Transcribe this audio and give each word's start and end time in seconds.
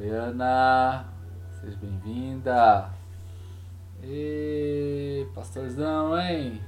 Oi, 0.00 0.08
Ana. 0.08 1.04
Seja 1.60 1.76
bem-vinda. 1.76 2.88
E 4.02 5.28
pastorzão, 5.34 6.18
hein? 6.18 6.58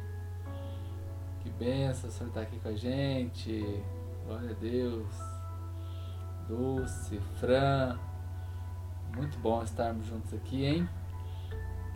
Que 1.41 1.49
benção 1.49 2.11
o 2.11 2.13
senhor 2.13 2.29
estar 2.29 2.41
tá 2.43 2.47
aqui 2.47 2.61
com 2.61 2.69
a 2.69 2.77
gente. 2.77 3.83
Glória 4.27 4.51
a 4.51 4.53
Deus. 4.53 5.07
Dulce, 6.47 7.19
Fran. 7.41 7.99
Muito 9.17 9.39
bom 9.39 9.63
estarmos 9.63 10.05
juntos 10.05 10.35
aqui, 10.35 10.67
hein? 10.67 10.89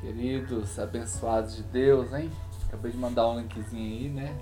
Queridos, 0.01 0.79
abençoados 0.79 1.57
de 1.57 1.65
Deus, 1.65 2.15
hein? 2.15 2.31
Acabei 2.67 2.93
de 2.93 2.97
mandar 2.97 3.29
um 3.29 3.41
linkzinho 3.41 3.99
aí, 3.99 4.09
né? 4.09 4.35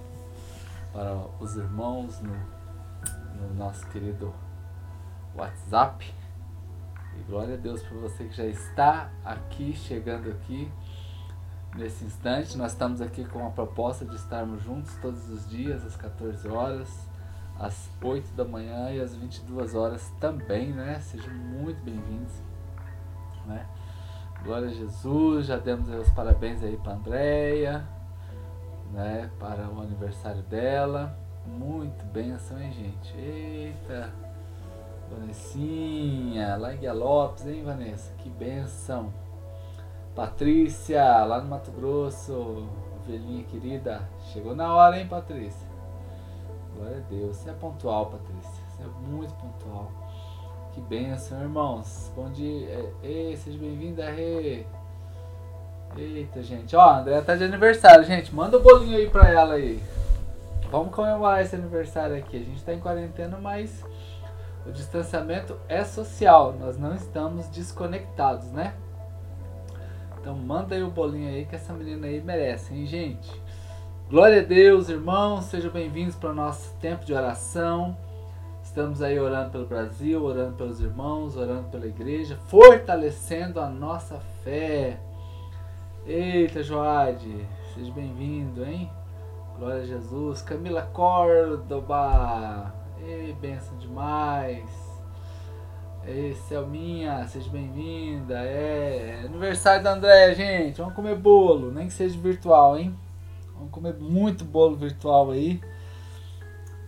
Para 0.93 1.27
os 1.41 1.57
irmãos 1.57 2.21
no, 2.21 2.37
no 3.35 3.55
nosso 3.55 3.85
querido 3.89 4.33
WhatsApp. 5.35 6.24
E 7.19 7.23
glória 7.23 7.55
a 7.55 7.57
Deus 7.57 7.83
por 7.83 7.99
você 7.99 8.25
que 8.25 8.37
já 8.37 8.46
está 8.46 9.11
aqui, 9.25 9.75
chegando 9.75 10.31
aqui 10.31 10.71
nesse 11.77 12.04
instante. 12.04 12.57
Nós 12.57 12.73
estamos 12.73 13.00
aqui 13.00 13.25
com 13.25 13.46
a 13.46 13.50
proposta 13.50 14.04
de 14.04 14.14
estarmos 14.17 14.63
juntos 14.63 14.95
todos 14.96 15.29
os 15.31 15.49
dias, 15.49 15.85
às 15.85 15.96
14 15.96 16.49
horas, 16.49 17.09
às 17.59 17.90
8 18.03 18.32
da 18.35 18.45
manhã 18.45 18.90
e 18.90 19.00
às 19.00 19.14
22 19.14 19.75
horas 19.75 20.13
também, 20.21 20.73
né? 20.73 21.00
Sejam 21.00 21.32
muito 21.35 21.82
bem-vindos, 21.82 22.32
né? 23.46 23.67
Glória 24.43 24.68
a 24.68 24.73
Jesus, 24.73 25.46
já 25.46 25.57
demos 25.57 25.89
os 25.89 26.11
parabéns 26.11 26.62
aí 26.62 26.76
para 26.76 26.93
a 26.93 26.96
Andréia, 26.96 27.89
né? 28.93 29.31
Para 29.39 29.68
o 29.68 29.81
aniversário 29.81 30.43
dela. 30.43 31.18
Muito 31.46 32.05
benção, 32.06 32.61
hein, 32.61 32.73
gente? 32.73 33.17
Eita! 33.17 34.23
Vanessinha, 35.11 36.56
Laguia 36.56 36.92
Lopes, 36.92 37.47
hein, 37.47 37.62
Vanessa? 37.64 38.12
Que 38.19 38.28
benção! 38.28 39.12
Patrícia, 40.14 41.25
lá 41.25 41.41
no 41.41 41.48
Mato 41.48 41.73
Grosso, 41.73 42.69
ovelhinha 42.97 43.42
querida. 43.45 44.09
Chegou 44.33 44.55
na 44.55 44.75
hora, 44.75 44.98
hein, 44.98 45.09
Patrícia? 45.09 45.69
Glória 46.77 46.98
a 46.98 47.11
Deus. 47.11 47.37
Você 47.37 47.51
é 47.51 47.53
pontual, 47.53 48.06
Patrícia. 48.06 48.64
Você 48.69 48.83
é 48.83 49.09
muito 49.09 49.34
pontual. 49.34 49.91
Que 50.73 50.81
benção, 50.81 51.41
irmãos. 51.41 52.12
Bom 52.14 52.31
dia. 52.31 52.92
Ei, 53.03 53.36
seja 53.36 53.59
bem-vinda, 53.59 54.11
Rê. 54.11 54.64
Eita, 55.97 56.42
gente. 56.42 56.75
Ó, 56.75 56.81
a 56.81 56.98
André 56.98 57.20
tá 57.20 57.36
de 57.36 57.45
aniversário, 57.45 58.05
gente. 58.05 58.34
Manda 58.34 58.57
o 58.57 58.61
um 58.61 58.62
bolinho 58.62 58.97
aí 58.97 59.09
pra 59.09 59.29
ela 59.29 59.55
aí. 59.55 59.81
Vamos 60.70 60.92
comemorar 60.92 61.42
esse 61.42 61.55
aniversário 61.55 62.17
aqui. 62.17 62.36
A 62.36 62.41
gente 62.41 62.64
tá 62.64 62.75
em 62.75 62.81
quarentena, 62.81 63.39
mas 63.39 63.84
o 64.67 64.73
distanciamento 64.73 65.59
é 65.69 65.84
social. 65.84 66.55
Nós 66.59 66.79
não 66.79 66.95
estamos 66.95 67.47
desconectados, 67.48 68.51
né? 68.51 68.75
Então 70.20 70.34
manda 70.34 70.75
aí 70.75 70.83
o 70.83 70.91
bolinho 70.91 71.29
aí 71.29 71.45
que 71.45 71.55
essa 71.55 71.73
menina 71.73 72.07
aí 72.07 72.20
merece, 72.20 72.75
hein, 72.75 72.87
gente? 72.87 73.31
Glória 74.09 74.41
a 74.41 74.45
Deus, 74.45 74.89
irmãos. 74.89 75.45
Sejam 75.45 75.70
bem-vindos 75.70 76.15
para 76.17 76.31
o 76.31 76.35
nosso 76.35 76.75
tempo 76.77 77.05
de 77.05 77.12
oração. 77.12 77.97
Estamos 78.62 79.03
aí 79.03 79.20
orando 79.20 79.51
pelo 79.51 79.67
Brasil, 79.67 80.25
orando 80.25 80.57
pelos 80.57 80.81
irmãos, 80.81 81.37
orando 81.37 81.69
pela 81.69 81.87
igreja, 81.87 82.39
fortalecendo 82.48 83.61
a 83.61 83.69
nossa 83.69 84.19
fé. 84.42 84.98
Eita, 86.07 86.62
Joade, 86.62 87.47
seja 87.75 87.92
bem-vindo, 87.92 88.65
hein? 88.65 88.91
Glória 89.59 89.83
a 89.83 89.87
Jesus. 89.87 90.42
Camila 90.42 90.83
Córdoba, 90.83 92.73
ei, 93.07 93.33
benção 93.35 93.77
demais. 93.79 94.69
Ei, 96.07 96.35
Selminha, 96.49 97.27
seja 97.27 97.49
bem-vinda. 97.51 98.35
É, 98.39 99.23
aniversário 99.25 99.83
da 99.83 99.93
Andréia, 99.93 100.35
gente. 100.35 100.79
Vamos 100.79 100.95
comer 100.95 101.17
bolo, 101.17 101.71
nem 101.71 101.87
que 101.87 101.93
seja 101.93 102.19
virtual, 102.19 102.79
hein? 102.79 102.95
Vamos 103.55 103.71
comer 103.71 103.95
muito 103.95 104.45
bolo 104.45 104.77
virtual 104.77 105.31
aí. 105.31 105.61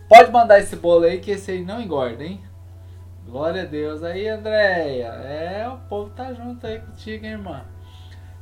Pode 0.07 0.31
mandar 0.31 0.59
esse 0.59 0.75
bolo 0.75 1.05
aí 1.05 1.19
que 1.19 1.31
esse 1.31 1.51
aí 1.51 1.63
não 1.63 1.81
engorda, 1.81 2.23
hein? 2.23 2.41
Glória 3.25 3.63
a 3.63 3.65
Deus. 3.65 4.03
Aí, 4.03 4.27
Andréia. 4.27 5.07
É, 5.07 5.67
o 5.67 5.77
povo 5.89 6.11
tá 6.11 6.33
junto 6.33 6.65
aí 6.65 6.79
contigo, 6.79 7.25
hein, 7.25 7.31
irmã. 7.33 7.65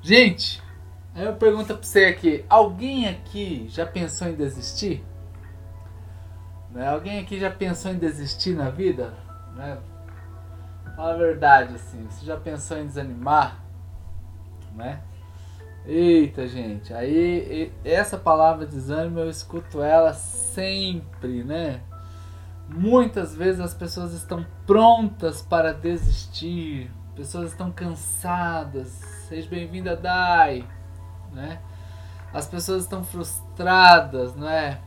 Gente, 0.01 0.61
eu 1.15 1.33
pergunto 1.35 1.73
pra 1.73 1.83
você 1.83 2.05
aqui. 2.05 2.45
Alguém 2.47 3.07
aqui 3.07 3.65
já 3.69 3.85
pensou 3.85 4.27
em 4.27 4.35
desistir? 4.35 5.03
Né? 6.75 6.89
Alguém 6.89 7.19
aqui 7.19 7.39
já 7.39 7.49
pensou 7.49 7.89
em 7.91 7.97
desistir 7.97 8.53
na 8.53 8.69
vida? 8.69 9.13
Né? 9.55 9.77
Fala 10.95 11.13
a 11.13 11.17
verdade, 11.17 11.73
assim. 11.75 12.05
Você 12.09 12.25
já 12.25 12.35
pensou 12.35 12.77
em 12.77 12.85
desanimar? 12.85 13.63
Né? 14.75 14.99
Eita, 15.85 16.47
gente, 16.47 16.93
aí 16.93 17.71
essa 17.83 18.17
palavra 18.17 18.65
desânimo 18.65 19.19
eu 19.19 19.29
escuto 19.29 19.83
ela 19.83 20.13
sempre, 20.13 21.43
né? 21.43 21.79
Muitas 22.67 23.35
vezes 23.35 23.61
as 23.61 23.75
pessoas 23.75 24.11
estão 24.13 24.43
prontas 24.65 25.43
para 25.43 25.71
desistir, 25.71 26.91
pessoas 27.15 27.51
estão 27.51 27.71
cansadas. 27.71 28.87
Seja 29.29 29.47
bem-vinda, 29.47 29.95
Dai, 29.95 30.67
né? 31.31 31.61
As 32.33 32.47
pessoas 32.47 32.81
estão 32.81 33.03
frustradas, 33.03 34.35
não 34.35 34.49
é? 34.49 34.81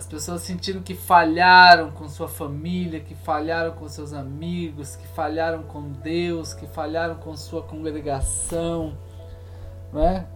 As 0.00 0.06
pessoas 0.06 0.40
sentindo 0.40 0.80
que 0.80 0.94
falharam 0.94 1.90
com 1.90 2.08
sua 2.08 2.26
família, 2.26 3.00
que 3.00 3.14
falharam 3.14 3.72
com 3.72 3.86
seus 3.86 4.14
amigos, 4.14 4.96
que 4.96 5.06
falharam 5.08 5.62
com 5.62 5.92
Deus, 5.92 6.54
que 6.54 6.66
falharam 6.66 7.16
com 7.16 7.36
sua 7.36 7.62
congregação 7.62 8.96
né? 9.92 10.26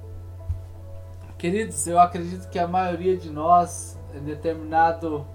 Queridos, 1.39 1.87
eu 1.87 1.99
acredito 1.99 2.49
que 2.49 2.59
a 2.59 2.67
maioria 2.67 3.17
de 3.17 3.31
nós, 3.31 3.99
em 4.15 4.21
determinado 4.21 5.27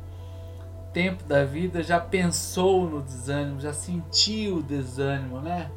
tempo 0.92 1.24
da 1.24 1.46
vida, 1.46 1.84
já 1.84 2.00
pensou 2.00 2.90
no 2.90 3.02
desânimo, 3.02 3.60
já 3.60 3.74
sentiu 3.74 4.58
o 4.58 4.64
desânimo, 4.64 5.40
né? 5.40 5.72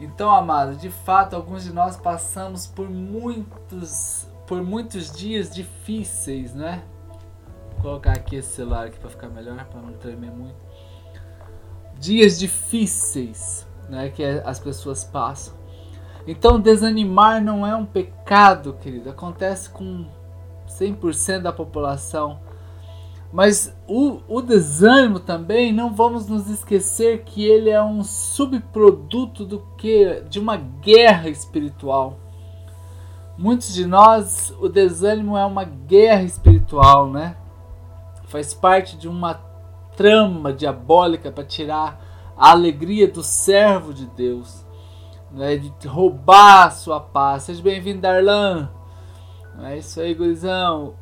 Então, 0.00 0.30
amados, 0.30 0.78
de 0.80 0.90
fato, 0.90 1.36
alguns 1.36 1.64
de 1.64 1.72
nós 1.72 1.96
passamos 1.96 2.66
por 2.66 2.88
muitos, 2.88 4.26
por 4.46 4.62
muitos 4.62 5.10
dias 5.12 5.50
difíceis, 5.50 6.54
né? 6.54 6.82
Colocar 7.82 8.12
aqui 8.12 8.36
esse 8.36 8.54
celular 8.54 8.86
aqui 8.86 8.98
para 8.98 9.08
ficar 9.08 9.28
melhor, 9.28 9.64
para 9.64 9.80
não 9.80 9.92
tremer 9.94 10.30
muito. 10.30 10.54
Dias 11.98 12.38
difíceis, 12.38 13.66
né, 13.88 14.10
que 14.10 14.22
as 14.22 14.58
pessoas 14.58 15.02
passam. 15.04 15.54
Então, 16.26 16.60
desanimar 16.60 17.42
não 17.42 17.66
é 17.66 17.74
um 17.74 17.86
pecado, 17.86 18.74
querido. 18.74 19.08
Acontece 19.08 19.70
com 19.70 20.06
100% 20.68 21.42
da 21.42 21.52
população. 21.52 22.38
Mas 23.32 23.74
o, 23.86 24.20
o 24.28 24.42
desânimo 24.42 25.20
também, 25.20 25.72
não 25.72 25.94
vamos 25.94 26.26
nos 26.26 26.50
esquecer 26.50 27.22
que 27.22 27.44
ele 27.44 27.70
é 27.70 27.82
um 27.82 28.02
subproduto 28.02 29.44
do 29.44 29.60
que 29.78 30.22
de 30.28 30.38
uma 30.38 30.56
guerra 30.56 31.28
espiritual. 31.28 32.18
Muitos 33.38 33.72
de 33.72 33.86
nós, 33.86 34.52
o 34.60 34.68
desânimo 34.68 35.36
é 35.36 35.46
uma 35.46 35.64
guerra 35.64 36.22
espiritual, 36.24 37.08
né? 37.08 37.36
Faz 38.30 38.54
parte 38.54 38.96
de 38.96 39.06
uma 39.06 39.34
trama 39.96 40.52
diabólica 40.52 41.30
para 41.30 41.44
tirar 41.44 42.32
a 42.36 42.52
alegria 42.52 43.06
do 43.06 43.22
servo 43.22 43.92
de 43.92 44.06
Deus 44.06 44.64
né, 45.32 45.56
de 45.56 45.86
roubar 45.86 46.66
a 46.66 46.70
sua 46.70 47.00
paz. 47.00 47.44
Seja 47.44 47.62
bem-vindo, 47.62 48.00
Darlan. 48.00 48.70
É 49.62 49.78
isso 49.78 50.00
aí, 50.00 50.14
gurizão. 50.14 50.94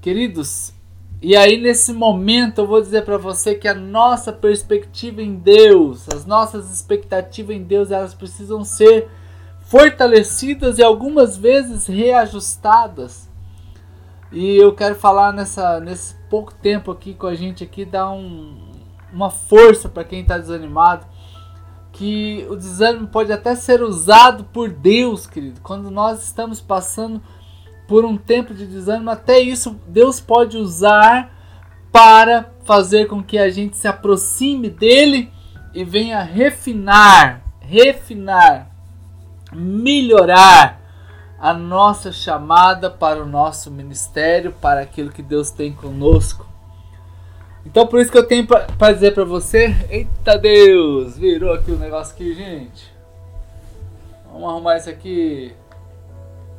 Queridos, 0.00 0.72
e 1.20 1.36
aí 1.36 1.60
nesse 1.60 1.92
momento 1.92 2.60
eu 2.60 2.66
vou 2.66 2.80
dizer 2.80 3.04
para 3.04 3.16
você 3.16 3.54
que 3.54 3.68
a 3.68 3.74
nossa 3.74 4.32
perspectiva 4.32 5.22
em 5.22 5.36
Deus, 5.36 6.08
as 6.08 6.26
nossas 6.26 6.72
expectativas 6.72 7.56
em 7.56 7.62
Deus, 7.62 7.90
elas 7.90 8.14
precisam 8.14 8.64
ser 8.64 9.08
fortalecidas 9.60 10.78
e 10.78 10.82
algumas 10.82 11.36
vezes 11.36 11.86
reajustadas. 11.86 13.31
E 14.32 14.56
eu 14.56 14.74
quero 14.74 14.94
falar 14.94 15.32
nessa 15.32 15.78
nesse 15.78 16.14
pouco 16.30 16.54
tempo 16.54 16.90
aqui 16.90 17.12
com 17.12 17.26
a 17.26 17.34
gente 17.34 17.62
aqui 17.62 17.84
dar 17.84 18.10
um, 18.10 18.56
uma 19.12 19.30
força 19.30 19.90
para 19.90 20.04
quem 20.04 20.22
está 20.22 20.38
desanimado 20.38 21.06
que 21.92 22.46
o 22.48 22.56
desânimo 22.56 23.06
pode 23.06 23.30
até 23.30 23.54
ser 23.54 23.82
usado 23.82 24.44
por 24.44 24.70
Deus, 24.70 25.26
querido. 25.26 25.60
Quando 25.60 25.90
nós 25.90 26.24
estamos 26.24 26.60
passando 26.60 27.22
por 27.86 28.04
um 28.04 28.16
tempo 28.16 28.54
de 28.54 28.66
desânimo, 28.66 29.10
até 29.10 29.38
isso 29.38 29.78
Deus 29.86 30.18
pode 30.18 30.56
usar 30.56 31.30
para 31.92 32.50
fazer 32.64 33.06
com 33.06 33.22
que 33.22 33.38
a 33.38 33.50
gente 33.50 33.76
se 33.76 33.86
aproxime 33.86 34.70
dele 34.70 35.30
e 35.74 35.84
venha 35.84 36.22
refinar, 36.22 37.42
refinar, 37.60 38.70
melhorar 39.52 40.81
a 41.42 41.52
nossa 41.52 42.12
chamada 42.12 42.88
para 42.88 43.20
o 43.20 43.26
nosso 43.26 43.68
ministério, 43.68 44.52
para 44.52 44.80
aquilo 44.80 45.10
que 45.10 45.24
Deus 45.24 45.50
tem 45.50 45.72
conosco. 45.72 46.46
Então 47.66 47.84
por 47.84 48.00
isso 48.00 48.12
que 48.12 48.18
eu 48.18 48.28
tenho 48.28 48.46
para 48.46 48.92
dizer 48.92 49.12
para 49.12 49.24
você, 49.24 49.74
eita 49.90 50.38
Deus, 50.38 51.18
virou 51.18 51.52
aqui 51.52 51.72
o 51.72 51.76
negócio 51.76 52.14
aqui, 52.14 52.32
gente. 52.32 52.94
Vamos 54.26 54.48
arrumar 54.48 54.76
isso 54.76 54.88
aqui. 54.88 55.52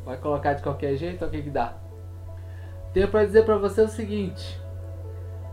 Vai 0.04 0.18
colocar 0.18 0.52
de 0.52 0.62
qualquer 0.62 0.98
jeito, 0.98 1.24
o 1.24 1.30
que 1.30 1.44
que 1.44 1.50
dá? 1.50 1.76
Tenho 2.94 3.08
para 3.08 3.24
dizer 3.24 3.46
para 3.46 3.58
você 3.58 3.84
o 3.84 3.88
seguinte, 3.88 4.60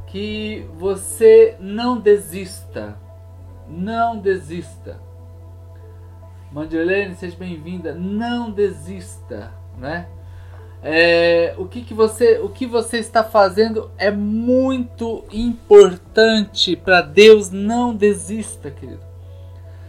que 0.08 0.68
você 0.74 1.56
não 1.60 2.00
desista. 2.00 2.96
Não 3.68 4.18
desista. 4.18 4.98
Mandirlene, 6.52 7.14
seja 7.14 7.36
bem-vinda. 7.36 7.94
Não 7.94 8.50
desista, 8.50 9.52
né? 9.78 10.08
É, 10.82 11.54
o 11.58 11.66
que, 11.66 11.82
que 11.82 11.92
você 11.92 12.38
o 12.38 12.48
que 12.48 12.66
você 12.66 12.98
está 12.98 13.22
fazendo 13.22 13.90
é 13.98 14.10
muito 14.10 15.24
importante 15.30 16.74
para 16.74 17.02
Deus 17.02 17.50
não 17.50 17.94
desista 17.94 18.70
querido 18.70 19.02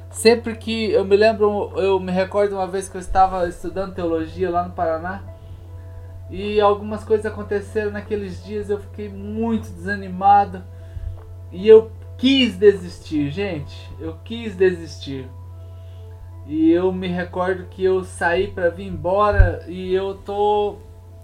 sempre 0.09 0.53
que 0.57 0.91
eu 0.91 1.05
me 1.05 1.15
lembro 1.15 1.71
eu 1.77 1.97
me 1.97 2.11
recordo 2.11 2.55
uma 2.55 2.67
vez 2.67 2.89
que 2.89 2.97
eu 2.97 2.99
estava 2.99 3.47
estudando 3.47 3.95
teologia 3.95 4.49
lá 4.49 4.67
no 4.67 4.73
Paraná 4.73 5.23
e 6.29 6.59
algumas 6.59 7.05
coisas 7.05 7.25
aconteceram 7.25 7.91
naqueles 7.91 8.43
dias 8.43 8.69
eu 8.69 8.77
fiquei 8.77 9.07
muito 9.07 9.69
desanimado 9.69 10.61
e 11.53 11.69
eu 11.69 11.89
quis 12.17 12.57
desistir 12.57 13.31
gente 13.31 13.89
eu 13.97 14.17
quis 14.25 14.57
desistir 14.57 15.25
e 16.51 16.69
eu 16.69 16.91
me 16.91 17.07
recordo 17.07 17.67
que 17.67 17.81
eu 17.81 18.03
saí 18.03 18.49
para 18.49 18.69
vir 18.69 18.85
embora 18.85 19.63
e 19.69 19.93
eu 19.93 20.15
tô 20.15 20.79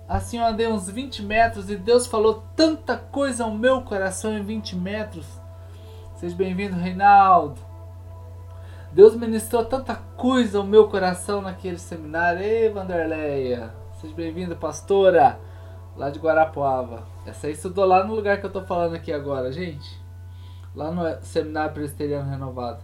assim 0.08 0.38
eu 0.38 0.46
andei 0.46 0.66
uns 0.70 0.90
20 0.90 1.22
metros 1.22 1.70
e 1.70 1.76
Deus 1.76 2.08
falou 2.08 2.46
tanta 2.56 2.96
coisa 2.96 3.44
ao 3.44 3.52
meu 3.52 3.82
coração 3.82 4.38
em 4.38 4.42
20 4.42 4.78
metros. 4.78 5.28
Seja 6.16 6.34
bem-vindo, 6.34 6.78
Reinaldo. 6.78 7.60
Deus 8.94 9.18
ministrou 9.18 9.66
tanta 9.66 9.96
coisa 10.16 10.60
ao 10.60 10.64
meu 10.64 10.88
coração 10.88 11.42
naquele 11.42 11.78
seminário. 11.78 12.42
Ei, 12.42 12.70
Vanderleia. 12.70 13.74
Seja 14.00 14.16
bem-vinda, 14.16 14.56
pastora, 14.56 15.38
lá 15.98 16.10
de 16.10 16.20
Guarapuava. 16.20 17.04
Essa 17.26 17.48
aí 17.48 17.54
estudou 17.54 17.84
lá 17.84 18.02
no 18.02 18.16
lugar 18.16 18.40
que 18.40 18.46
eu 18.46 18.52
tô 18.52 18.62
falando 18.62 18.96
aqui 18.96 19.12
agora, 19.12 19.52
gente. 19.52 20.02
Lá 20.74 20.90
no 20.90 21.22
Seminário 21.22 21.74
Presbiteriano 21.74 22.30
Renovado. 22.30 22.82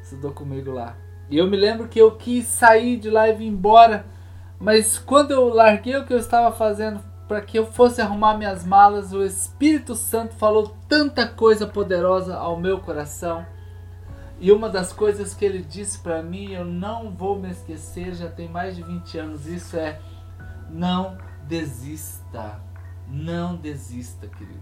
Estudou 0.00 0.30
comigo 0.30 0.70
lá. 0.70 0.96
E 1.32 1.38
eu 1.38 1.46
me 1.46 1.56
lembro 1.56 1.88
que 1.88 1.98
eu 1.98 2.10
quis 2.10 2.44
sair 2.44 2.98
de 2.98 3.08
lá 3.08 3.26
e 3.26 3.32
vir 3.32 3.46
embora, 3.46 4.04
mas 4.60 4.98
quando 4.98 5.30
eu 5.30 5.48
larguei 5.48 5.96
o 5.96 6.04
que 6.04 6.12
eu 6.12 6.18
estava 6.18 6.54
fazendo 6.54 7.00
para 7.26 7.40
que 7.40 7.58
eu 7.58 7.64
fosse 7.64 8.02
arrumar 8.02 8.36
minhas 8.36 8.66
malas, 8.66 9.14
o 9.14 9.24
Espírito 9.24 9.94
Santo 9.94 10.34
falou 10.34 10.76
tanta 10.86 11.26
coisa 11.26 11.66
poderosa 11.66 12.36
ao 12.36 12.60
meu 12.60 12.80
coração. 12.80 13.46
E 14.38 14.52
uma 14.52 14.68
das 14.68 14.92
coisas 14.92 15.32
que 15.32 15.42
ele 15.42 15.62
disse 15.62 16.00
para 16.00 16.22
mim, 16.22 16.52
eu 16.52 16.66
não 16.66 17.10
vou 17.10 17.38
me 17.38 17.48
esquecer, 17.48 18.14
já 18.14 18.28
tem 18.28 18.46
mais 18.46 18.76
de 18.76 18.82
20 18.82 19.16
anos, 19.16 19.46
isso 19.46 19.78
é: 19.78 19.98
não 20.68 21.16
desista. 21.48 22.60
Não 23.08 23.56
desista, 23.56 24.26
querido. 24.26 24.60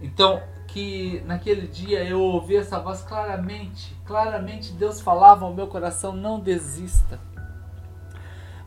Então, 0.00 0.40
que 0.68 1.22
naquele 1.26 1.66
dia 1.66 2.04
eu 2.04 2.20
ouvi 2.20 2.56
essa 2.56 2.78
voz 2.78 3.02
claramente, 3.02 3.96
claramente 4.04 4.72
Deus 4.72 5.00
falava 5.00 5.44
ao 5.44 5.54
meu 5.54 5.66
coração: 5.66 6.12
não 6.12 6.40
desista. 6.40 7.18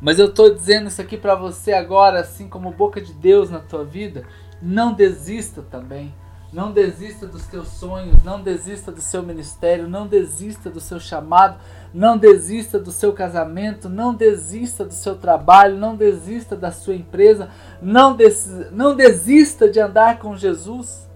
Mas 0.02 0.18
eu 0.18 0.28
estou 0.28 0.54
dizendo 0.54 0.88
isso 0.88 1.02
aqui 1.02 1.18
para 1.18 1.36
você 1.36 1.74
agora, 1.74 2.22
assim 2.22 2.48
como 2.48 2.72
boca 2.72 3.02
de 3.02 3.14
Deus 3.14 3.50
na 3.50 3.60
tua 3.60 3.84
vida, 3.84 4.26
não 4.62 4.94
desista 4.94 5.62
também. 5.62 6.14
Não 6.52 6.72
desista 6.72 7.28
dos 7.28 7.46
teus 7.46 7.68
sonhos, 7.68 8.24
não 8.24 8.42
desista 8.42 8.92
do 8.92 9.02
seu 9.02 9.22
ministério, 9.22 9.88
não 9.88 10.08
desista 10.08 10.68
do 10.68 10.80
seu 10.80 11.00
chamado, 11.00 11.60
não 11.94 12.18
desista 12.18 12.80
do 12.80 12.92
seu 12.92 13.14
casamento, 13.14 13.88
não 13.88 14.16
desista 14.16 14.84
do 14.84 14.94
seu 14.94 15.16
trabalho, 15.16 15.78
não 15.78 15.96
desista 15.96 16.56
da 16.56 16.72
sua 16.72 16.96
empresa, 16.96 17.52
não, 17.80 18.16
des 18.16 18.48
não 18.72 18.96
desista 18.96 19.70
de 19.70 19.80
andar 19.80 20.18
com 20.18 20.36
Jesus. 20.36 21.09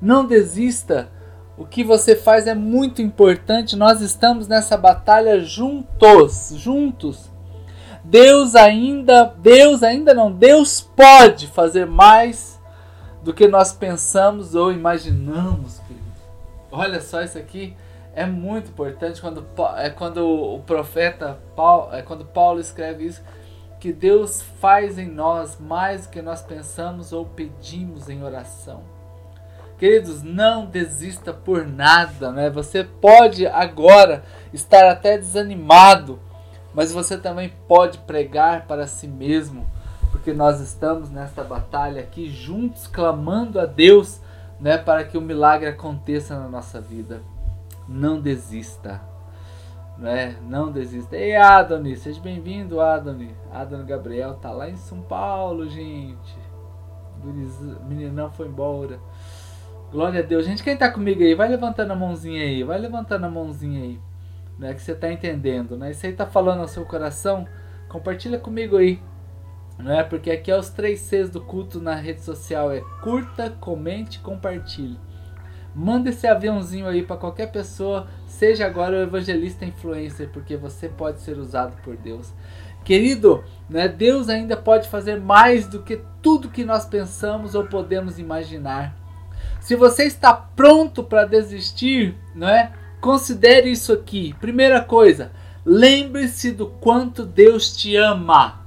Não 0.00 0.24
desista. 0.24 1.08
O 1.56 1.66
que 1.66 1.84
você 1.84 2.16
faz 2.16 2.46
é 2.46 2.54
muito 2.54 3.02
importante. 3.02 3.76
Nós 3.76 4.00
estamos 4.00 4.48
nessa 4.48 4.76
batalha 4.76 5.40
juntos, 5.40 6.52
juntos. 6.56 7.30
Deus 8.02 8.54
ainda, 8.54 9.24
Deus 9.24 9.82
ainda 9.82 10.14
não, 10.14 10.32
Deus 10.32 10.80
pode 10.80 11.46
fazer 11.48 11.86
mais 11.86 12.58
do 13.22 13.34
que 13.34 13.46
nós 13.46 13.74
pensamos 13.74 14.54
ou 14.54 14.72
imaginamos, 14.72 15.80
querido. 15.80 16.06
Olha 16.72 17.00
só 17.00 17.22
isso 17.22 17.36
aqui 17.36 17.76
é 18.14 18.26
muito 18.26 18.70
importante 18.70 19.20
quando 19.20 19.46
é 19.76 19.90
quando 19.90 20.26
o 20.26 20.60
profeta 20.60 21.38
Paulo, 21.54 21.94
é 21.94 22.02
quando 22.02 22.24
Paulo 22.24 22.60
escreve 22.60 23.06
isso 23.06 23.22
que 23.78 23.92
Deus 23.92 24.42
faz 24.60 24.98
em 24.98 25.06
nós 25.06 25.58
mais 25.58 26.06
do 26.06 26.10
que 26.10 26.20
nós 26.20 26.42
pensamos 26.42 27.12
ou 27.12 27.24
pedimos 27.24 28.08
em 28.08 28.22
oração. 28.22 28.82
Queridos, 29.80 30.22
não 30.22 30.66
desista 30.66 31.32
por 31.32 31.66
nada, 31.66 32.30
né? 32.30 32.50
Você 32.50 32.84
pode 32.84 33.46
agora 33.46 34.22
estar 34.52 34.86
até 34.90 35.16
desanimado, 35.16 36.20
mas 36.74 36.92
você 36.92 37.16
também 37.16 37.50
pode 37.66 37.96
pregar 38.00 38.66
para 38.66 38.86
si 38.86 39.08
mesmo, 39.08 39.66
porque 40.10 40.34
nós 40.34 40.60
estamos 40.60 41.08
nesta 41.08 41.42
batalha 41.42 42.02
aqui 42.02 42.28
juntos 42.28 42.86
clamando 42.86 43.58
a 43.58 43.64
Deus, 43.64 44.20
né, 44.60 44.76
para 44.76 45.02
que 45.02 45.16
o 45.16 45.22
milagre 45.22 45.70
aconteça 45.70 46.38
na 46.38 46.46
nossa 46.46 46.78
vida. 46.78 47.22
Não 47.88 48.20
desista. 48.20 49.00
Né? 49.96 50.36
Não 50.42 50.70
desista. 50.70 51.16
Ei, 51.16 51.36
Adoni, 51.36 51.96
seja 51.96 52.20
bem-vindo, 52.20 52.82
Adoni. 52.82 53.34
Adoni 53.50 53.84
Gabriel 53.84 54.34
tá 54.34 54.50
lá 54.50 54.68
em 54.68 54.76
São 54.76 55.00
Paulo, 55.00 55.66
gente. 55.70 56.38
O 57.24 57.88
meninão 57.88 58.30
foi 58.30 58.46
embora. 58.46 59.00
Glória 59.90 60.20
a 60.20 60.22
Deus. 60.22 60.46
Gente, 60.46 60.62
quem 60.62 60.76
tá 60.76 60.88
comigo 60.88 61.20
aí, 61.20 61.34
vai 61.34 61.48
levantando 61.48 61.92
a 61.92 61.96
mãozinha 61.96 62.42
aí, 62.42 62.62
vai 62.62 62.78
levantando 62.78 63.26
a 63.26 63.30
mãozinha 63.30 63.82
aí. 63.82 64.00
Né, 64.56 64.74
que 64.74 64.82
você 64.82 64.94
tá 64.94 65.10
entendendo, 65.10 65.76
né? 65.76 65.90
Isso 65.90 66.04
aí 66.04 66.12
tá 66.12 66.26
falando 66.26 66.60
ao 66.60 66.68
seu 66.68 66.84
coração. 66.84 67.46
Compartilha 67.88 68.38
comigo 68.38 68.76
aí. 68.76 69.00
Não 69.78 69.92
é? 69.92 70.04
Porque 70.04 70.30
aqui 70.30 70.50
é 70.50 70.56
os 70.56 70.68
três 70.68 71.00
Cs 71.00 71.30
do 71.30 71.40
culto 71.40 71.80
na 71.80 71.94
rede 71.94 72.20
social. 72.20 72.70
É 72.70 72.80
curta, 73.02 73.50
comente, 73.58 74.20
compartilhe. 74.20 74.98
Manda 75.74 76.10
esse 76.10 76.26
aviãozinho 76.26 76.86
aí 76.86 77.02
para 77.02 77.16
qualquer 77.16 77.50
pessoa, 77.50 78.06
seja 78.26 78.66
agora 78.66 78.96
o 78.96 79.02
evangelista 79.02 79.64
influencer, 79.64 80.28
porque 80.28 80.56
você 80.56 80.88
pode 80.88 81.20
ser 81.20 81.38
usado 81.38 81.80
por 81.82 81.96
Deus. 81.96 82.32
Querido, 82.84 83.42
né, 83.68 83.88
Deus 83.88 84.28
ainda 84.28 84.56
pode 84.56 84.88
fazer 84.88 85.20
mais 85.20 85.66
do 85.66 85.82
que 85.82 86.02
tudo 86.20 86.50
que 86.50 86.64
nós 86.64 86.84
pensamos 86.84 87.54
ou 87.54 87.64
podemos 87.66 88.18
imaginar. 88.18 88.99
Se 89.60 89.76
você 89.76 90.04
está 90.04 90.32
pronto 90.32 91.04
para 91.04 91.26
desistir, 91.26 92.16
não 92.34 92.48
é? 92.48 92.72
Considere 93.00 93.70
isso 93.70 93.92
aqui. 93.92 94.34
Primeira 94.40 94.82
coisa, 94.82 95.32
lembre-se 95.64 96.52
do 96.52 96.66
quanto 96.66 97.24
Deus 97.24 97.76
te 97.76 97.96
ama. 97.96 98.60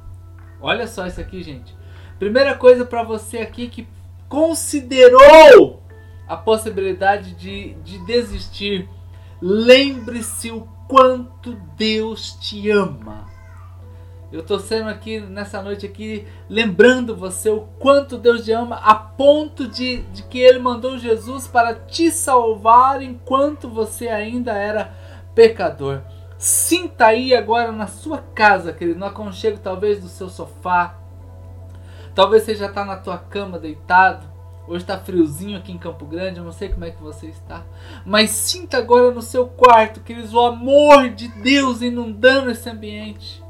Olha 0.61 0.87
só 0.87 1.05
isso 1.05 1.19
aqui, 1.19 1.43
gente. 1.43 1.75
Primeira 2.17 2.55
coisa 2.55 2.85
para 2.85 3.03
você 3.03 3.39
aqui 3.39 3.67
que 3.67 3.87
considerou 4.29 5.83
a 6.27 6.37
possibilidade 6.37 7.33
de, 7.35 7.73
de 7.83 7.97
desistir, 8.05 8.87
lembre-se 9.41 10.51
o 10.51 10.67
quanto 10.87 11.53
Deus 11.75 12.33
te 12.39 12.69
ama. 12.69 13.32
Eu 14.33 14.39
estou 14.39 14.57
sendo 14.57 14.89
aqui 14.89 15.19
nessa 15.19 15.61
noite 15.61 15.85
aqui 15.85 16.27
lembrando 16.49 17.15
você 17.15 17.51
o 17.51 17.67
quanto 17.77 18.17
Deus 18.17 18.43
te 18.43 18.51
ama 18.51 18.77
a 18.77 18.95
ponto 18.95 19.67
de, 19.67 19.97
de 20.11 20.23
que 20.23 20.39
Ele 20.39 20.57
mandou 20.57 20.97
Jesus 20.97 21.45
para 21.45 21.75
te 21.75 22.09
salvar 22.09 23.03
enquanto 23.03 23.69
você 23.69 24.07
ainda 24.07 24.53
era 24.53 24.91
pecador. 25.35 26.01
Sinta 26.35 27.05
aí 27.05 27.35
agora 27.35 27.71
na 27.71 27.85
sua 27.85 28.17
casa, 28.33 28.73
querido, 28.73 28.97
no 28.97 29.05
aconchego 29.05 29.59
talvez 29.59 30.01
do 30.01 30.07
seu 30.07 30.27
sofá. 30.27 30.95
Talvez 32.15 32.41
você 32.41 32.55
já 32.55 32.65
está 32.65 32.83
na 32.83 32.97
tua 32.97 33.19
cama 33.19 33.59
deitado. 33.59 34.25
Hoje 34.67 34.83
está 34.83 34.97
friozinho 34.97 35.59
aqui 35.59 35.71
em 35.71 35.77
Campo 35.77 36.07
Grande, 36.07 36.39
eu 36.39 36.43
não 36.43 36.51
sei 36.51 36.69
como 36.69 36.85
é 36.85 36.89
que 36.89 37.03
você 37.03 37.27
está. 37.27 37.63
Mas 38.03 38.31
sinta 38.31 38.79
agora 38.79 39.11
no 39.11 39.21
seu 39.21 39.45
quarto, 39.45 39.99
queridos, 39.99 40.33
o 40.33 40.39
amor 40.39 41.09
de 41.09 41.27
Deus 41.27 41.83
inundando 41.83 42.49
esse 42.49 42.67
ambiente. 42.67 43.42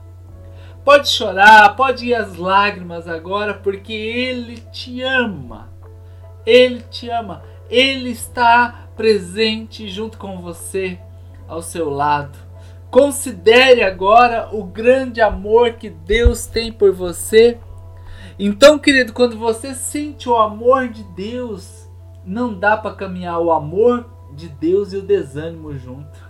Pode 0.84 1.08
chorar, 1.08 1.76
pode 1.76 2.08
ir 2.08 2.14
às 2.14 2.36
lágrimas 2.36 3.08
agora, 3.08 3.54
porque 3.54 3.94
Ele 3.94 4.58
te 4.72 5.02
ama. 5.02 5.70
Ele 6.46 6.82
te 6.82 7.10
ama. 7.10 7.42
Ele 7.70 8.10
está 8.10 8.88
presente 8.96 9.88
junto 9.90 10.18
com 10.18 10.42
você, 10.42 11.00
ao 11.48 11.62
seu 11.62 11.90
lado. 11.90 12.38
Considere 12.92 13.82
agora 13.82 14.50
o 14.52 14.64
grande 14.64 15.22
amor 15.22 15.74
que 15.74 15.90
Deus 15.90 16.46
tem 16.46 16.72
por 16.72 16.92
você. 16.92 17.58
Então, 18.38 18.78
querido, 18.78 19.14
quando 19.14 19.38
você 19.38 19.74
sente 19.74 20.28
o 20.28 20.36
amor 20.36 20.90
de 20.90 21.04
Deus, 21.04 21.90
não 22.26 22.54
dá 22.54 22.76
para 22.76 22.94
caminhar 22.94 23.40
o 23.40 23.52
amor 23.52 24.06
de 24.34 24.50
Deus 24.50 24.94
e 24.94 24.98
o 24.98 25.02
desânimo 25.02 25.78
junto. 25.78 26.23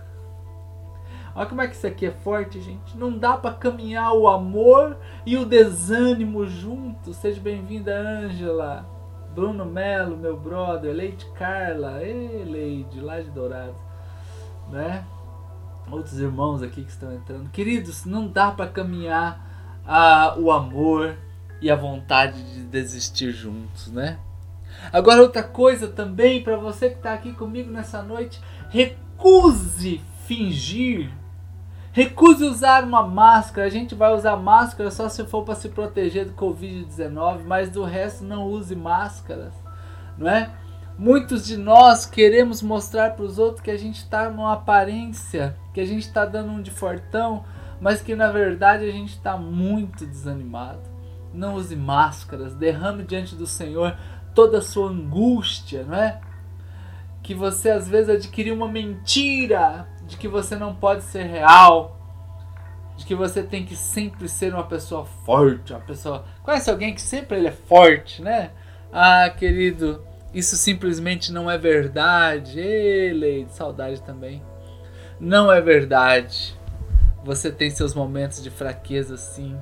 Olha 1.34 1.46
como 1.46 1.62
é 1.62 1.66
que 1.66 1.74
isso 1.74 1.86
aqui 1.86 2.06
é 2.06 2.12
forte, 2.12 2.60
gente. 2.60 2.96
Não 2.96 3.18
dá 3.18 3.36
para 3.36 3.54
caminhar 3.54 4.12
o 4.12 4.28
amor 4.28 4.96
e 5.26 5.36
o 5.36 5.44
desânimo 5.44 6.46
junto. 6.46 7.12
Seja 7.12 7.40
bem-vinda, 7.40 7.92
Ângela. 7.92 8.86
Bruno 9.34 9.64
Melo, 9.64 10.16
meu 10.16 10.36
brother. 10.36 10.94
Leide 10.94 11.26
Carla. 11.36 12.00
Ei, 12.04 12.44
Leide, 12.44 13.00
lá 13.00 13.20
de 13.20 13.30
Dourado. 13.30 13.74
Né? 14.70 15.04
Outros 15.90 16.20
irmãos 16.20 16.62
aqui 16.62 16.84
que 16.84 16.90
estão 16.90 17.12
entrando. 17.12 17.50
Queridos, 17.50 18.04
não 18.04 18.28
dá 18.28 18.52
para 18.52 18.70
caminhar 18.70 19.44
ah, 19.84 20.36
o 20.38 20.52
amor 20.52 21.16
e 21.60 21.68
a 21.68 21.74
vontade 21.74 22.42
de 22.54 22.60
desistir 22.62 23.32
juntos, 23.32 23.90
né? 23.90 24.18
Agora 24.92 25.22
outra 25.22 25.42
coisa 25.42 25.88
também 25.88 26.42
para 26.42 26.56
você 26.56 26.90
que 26.90 26.96
está 26.96 27.12
aqui 27.12 27.32
comigo 27.32 27.70
nessa 27.70 28.02
noite, 28.02 28.40
recuse 28.70 30.00
fingir 30.26 31.10
Recuse 31.94 32.42
usar 32.42 32.82
uma 32.82 33.06
máscara. 33.06 33.68
A 33.68 33.70
gente 33.70 33.94
vai 33.94 34.12
usar 34.12 34.34
máscara 34.36 34.90
só 34.90 35.08
se 35.08 35.24
for 35.26 35.44
para 35.44 35.54
se 35.54 35.68
proteger 35.68 36.24
do 36.24 36.32
Covid-19, 36.32 37.44
mas 37.46 37.70
do 37.70 37.84
resto 37.84 38.24
não 38.24 38.48
use 38.48 38.74
máscaras, 38.74 39.54
não 40.18 40.28
é? 40.28 40.50
Muitos 40.98 41.46
de 41.46 41.56
nós 41.56 42.04
queremos 42.04 42.62
mostrar 42.62 43.14
para 43.14 43.24
os 43.24 43.38
outros 43.38 43.60
que 43.60 43.70
a 43.70 43.76
gente 43.76 43.98
está 43.98 44.28
numa 44.28 44.54
aparência, 44.54 45.56
que 45.72 45.80
a 45.80 45.84
gente 45.84 46.02
está 46.02 46.24
dando 46.24 46.50
um 46.50 46.60
de 46.60 46.72
fortão, 46.72 47.44
mas 47.80 48.02
que 48.02 48.16
na 48.16 48.26
verdade 48.26 48.84
a 48.84 48.90
gente 48.90 49.10
está 49.10 49.36
muito 49.36 50.04
desanimado. 50.04 50.82
Não 51.32 51.54
use 51.54 51.76
máscaras, 51.76 52.56
derrame 52.56 53.04
diante 53.04 53.36
do 53.36 53.46
Senhor 53.46 53.96
toda 54.34 54.58
a 54.58 54.62
sua 54.62 54.88
angústia, 54.90 55.84
não 55.84 55.94
é? 55.94 56.20
Que 57.22 57.36
você 57.36 57.70
às 57.70 57.88
vezes 57.88 58.16
adquiriu 58.16 58.56
uma 58.56 58.66
mentira 58.66 59.86
de 60.06 60.16
que 60.16 60.28
você 60.28 60.56
não 60.56 60.74
pode 60.74 61.02
ser 61.02 61.24
real, 61.24 61.98
de 62.96 63.04
que 63.04 63.14
você 63.14 63.42
tem 63.42 63.64
que 63.64 63.74
sempre 63.74 64.28
ser 64.28 64.52
uma 64.54 64.64
pessoa 64.64 65.04
forte, 65.04 65.72
uma 65.72 65.80
pessoa. 65.80 66.24
Conhece 66.42 66.70
alguém 66.70 66.94
que 66.94 67.02
sempre 67.02 67.38
ele 67.38 67.48
é 67.48 67.52
forte, 67.52 68.22
né? 68.22 68.50
Ah, 68.92 69.28
querido, 69.30 70.02
isso 70.32 70.56
simplesmente 70.56 71.32
não 71.32 71.50
é 71.50 71.58
verdade. 71.58 72.60
Ei, 72.60 73.12
Leide, 73.12 73.52
saudade 73.52 74.02
também. 74.02 74.42
Não 75.18 75.50
é 75.50 75.60
verdade. 75.60 76.58
Você 77.24 77.50
tem 77.50 77.70
seus 77.70 77.94
momentos 77.94 78.42
de 78.42 78.50
fraqueza, 78.50 79.16
sim. 79.16 79.58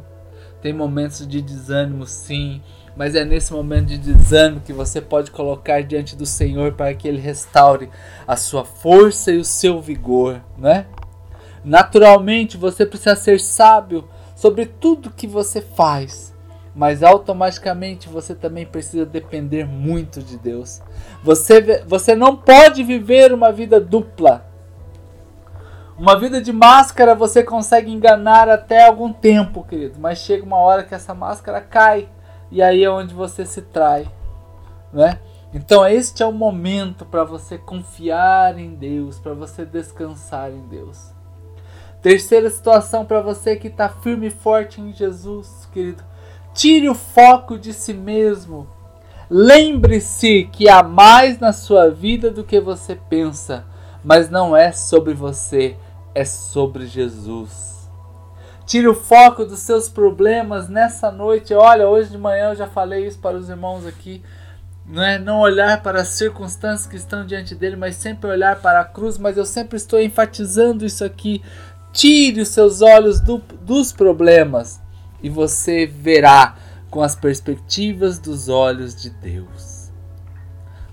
Tem 0.60 0.72
momentos 0.72 1.26
de 1.26 1.40
desânimo, 1.40 2.06
sim 2.06 2.62
mas 2.96 3.14
é 3.14 3.24
nesse 3.24 3.52
momento 3.52 3.86
de 3.86 3.98
desânimo 3.98 4.60
que 4.60 4.72
você 4.72 5.00
pode 5.00 5.30
colocar 5.30 5.82
diante 5.82 6.14
do 6.14 6.26
Senhor 6.26 6.72
para 6.72 6.92
que 6.94 7.08
Ele 7.08 7.20
restaure 7.20 7.88
a 8.26 8.36
sua 8.36 8.64
força 8.64 9.32
e 9.32 9.38
o 9.38 9.44
seu 9.44 9.80
vigor, 9.80 10.40
né? 10.58 10.86
Naturalmente 11.64 12.56
você 12.56 12.84
precisa 12.84 13.14
ser 13.14 13.40
sábio 13.40 14.08
sobre 14.34 14.66
tudo 14.66 15.10
que 15.10 15.26
você 15.26 15.60
faz, 15.60 16.34
mas 16.74 17.02
automaticamente 17.02 18.08
você 18.08 18.34
também 18.34 18.66
precisa 18.66 19.06
depender 19.06 19.64
muito 19.64 20.20
de 20.20 20.36
Deus. 20.36 20.82
Você, 21.22 21.84
você 21.86 22.14
não 22.14 22.36
pode 22.36 22.82
viver 22.82 23.32
uma 23.32 23.52
vida 23.52 23.80
dupla. 23.80 24.44
Uma 25.96 26.18
vida 26.18 26.40
de 26.40 26.52
máscara 26.52 27.14
você 27.14 27.44
consegue 27.44 27.92
enganar 27.92 28.48
até 28.48 28.86
algum 28.86 29.12
tempo, 29.12 29.62
querido, 29.62 30.00
mas 30.00 30.18
chega 30.18 30.44
uma 30.44 30.56
hora 30.56 30.82
que 30.82 30.94
essa 30.94 31.14
máscara 31.14 31.60
cai 31.60 32.08
e 32.52 32.60
aí 32.60 32.84
é 32.84 32.90
onde 32.90 33.14
você 33.14 33.46
se 33.46 33.62
trai, 33.62 34.06
né? 34.92 35.18
Então 35.54 35.86
este 35.86 36.22
é 36.22 36.26
o 36.26 36.32
momento 36.32 37.06
para 37.06 37.24
você 37.24 37.56
confiar 37.56 38.58
em 38.58 38.74
Deus, 38.74 39.18
para 39.18 39.32
você 39.32 39.64
descansar 39.64 40.50
em 40.50 40.60
Deus. 40.68 41.12
Terceira 42.02 42.50
situação 42.50 43.06
para 43.06 43.22
você 43.22 43.56
que 43.56 43.68
está 43.68 43.88
firme 43.88 44.26
e 44.26 44.30
forte 44.30 44.82
em 44.82 44.92
Jesus, 44.92 45.66
querido. 45.72 46.04
Tire 46.52 46.90
o 46.90 46.94
foco 46.94 47.58
de 47.58 47.72
si 47.72 47.94
mesmo. 47.94 48.68
Lembre-se 49.30 50.44
que 50.52 50.68
há 50.68 50.82
mais 50.82 51.38
na 51.38 51.54
sua 51.54 51.88
vida 51.88 52.30
do 52.30 52.44
que 52.44 52.60
você 52.60 52.94
pensa, 53.08 53.64
mas 54.04 54.28
não 54.28 54.54
é 54.54 54.72
sobre 54.72 55.14
você, 55.14 55.74
é 56.14 56.22
sobre 56.26 56.86
Jesus. 56.86 57.71
Tire 58.72 58.88
o 58.88 58.94
foco 58.94 59.44
dos 59.44 59.58
seus 59.58 59.90
problemas 59.90 60.66
nessa 60.66 61.12
noite. 61.12 61.52
Olha, 61.52 61.86
hoje 61.86 62.08
de 62.08 62.16
manhã 62.16 62.52
eu 62.52 62.56
já 62.56 62.66
falei 62.66 63.06
isso 63.06 63.18
para 63.18 63.36
os 63.36 63.50
irmãos 63.50 63.86
aqui. 63.86 64.22
Não 64.86 65.02
é 65.02 65.18
não 65.18 65.40
olhar 65.40 65.82
para 65.82 66.00
as 66.00 66.08
circunstâncias 66.08 66.86
que 66.86 66.96
estão 66.96 67.26
diante 67.26 67.54
dele, 67.54 67.76
mas 67.76 67.96
sempre 67.96 68.30
olhar 68.30 68.62
para 68.62 68.80
a 68.80 68.84
cruz. 68.86 69.18
Mas 69.18 69.36
eu 69.36 69.44
sempre 69.44 69.76
estou 69.76 70.00
enfatizando 70.00 70.86
isso 70.86 71.04
aqui. 71.04 71.42
Tire 71.92 72.40
os 72.40 72.48
seus 72.48 72.80
olhos 72.80 73.20
do, 73.20 73.42
dos 73.60 73.92
problemas 73.92 74.80
e 75.22 75.28
você 75.28 75.84
verá 75.84 76.54
com 76.90 77.02
as 77.02 77.14
perspectivas 77.14 78.18
dos 78.18 78.48
olhos 78.48 78.94
de 78.94 79.10
Deus. 79.10 79.92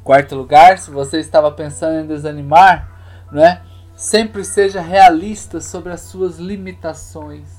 Quarto 0.04 0.36
lugar, 0.36 0.80
se 0.80 0.92
você 0.92 1.22
estava 1.22 1.50
pensando 1.50 2.04
em 2.04 2.08
desanimar, 2.08 2.92
não 3.32 3.42
é? 3.42 3.62
Sempre 3.96 4.44
seja 4.44 4.82
realista 4.82 5.62
sobre 5.62 5.94
as 5.94 6.02
suas 6.02 6.40
limitações. 6.40 7.59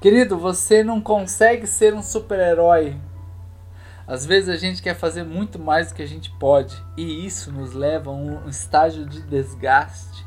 Querido, 0.00 0.38
você 0.38 0.84
não 0.84 1.00
consegue 1.00 1.66
ser 1.66 1.92
um 1.92 2.02
super-herói. 2.02 2.96
Às 4.06 4.24
vezes 4.24 4.48
a 4.48 4.56
gente 4.56 4.80
quer 4.80 4.94
fazer 4.94 5.24
muito 5.24 5.58
mais 5.58 5.88
do 5.88 5.94
que 5.94 6.02
a 6.02 6.06
gente 6.06 6.30
pode 6.38 6.80
e 6.96 7.26
isso 7.26 7.50
nos 7.50 7.72
leva 7.72 8.10
a 8.10 8.14
um 8.14 8.48
estágio 8.48 9.04
de 9.04 9.20
desgaste. 9.22 10.24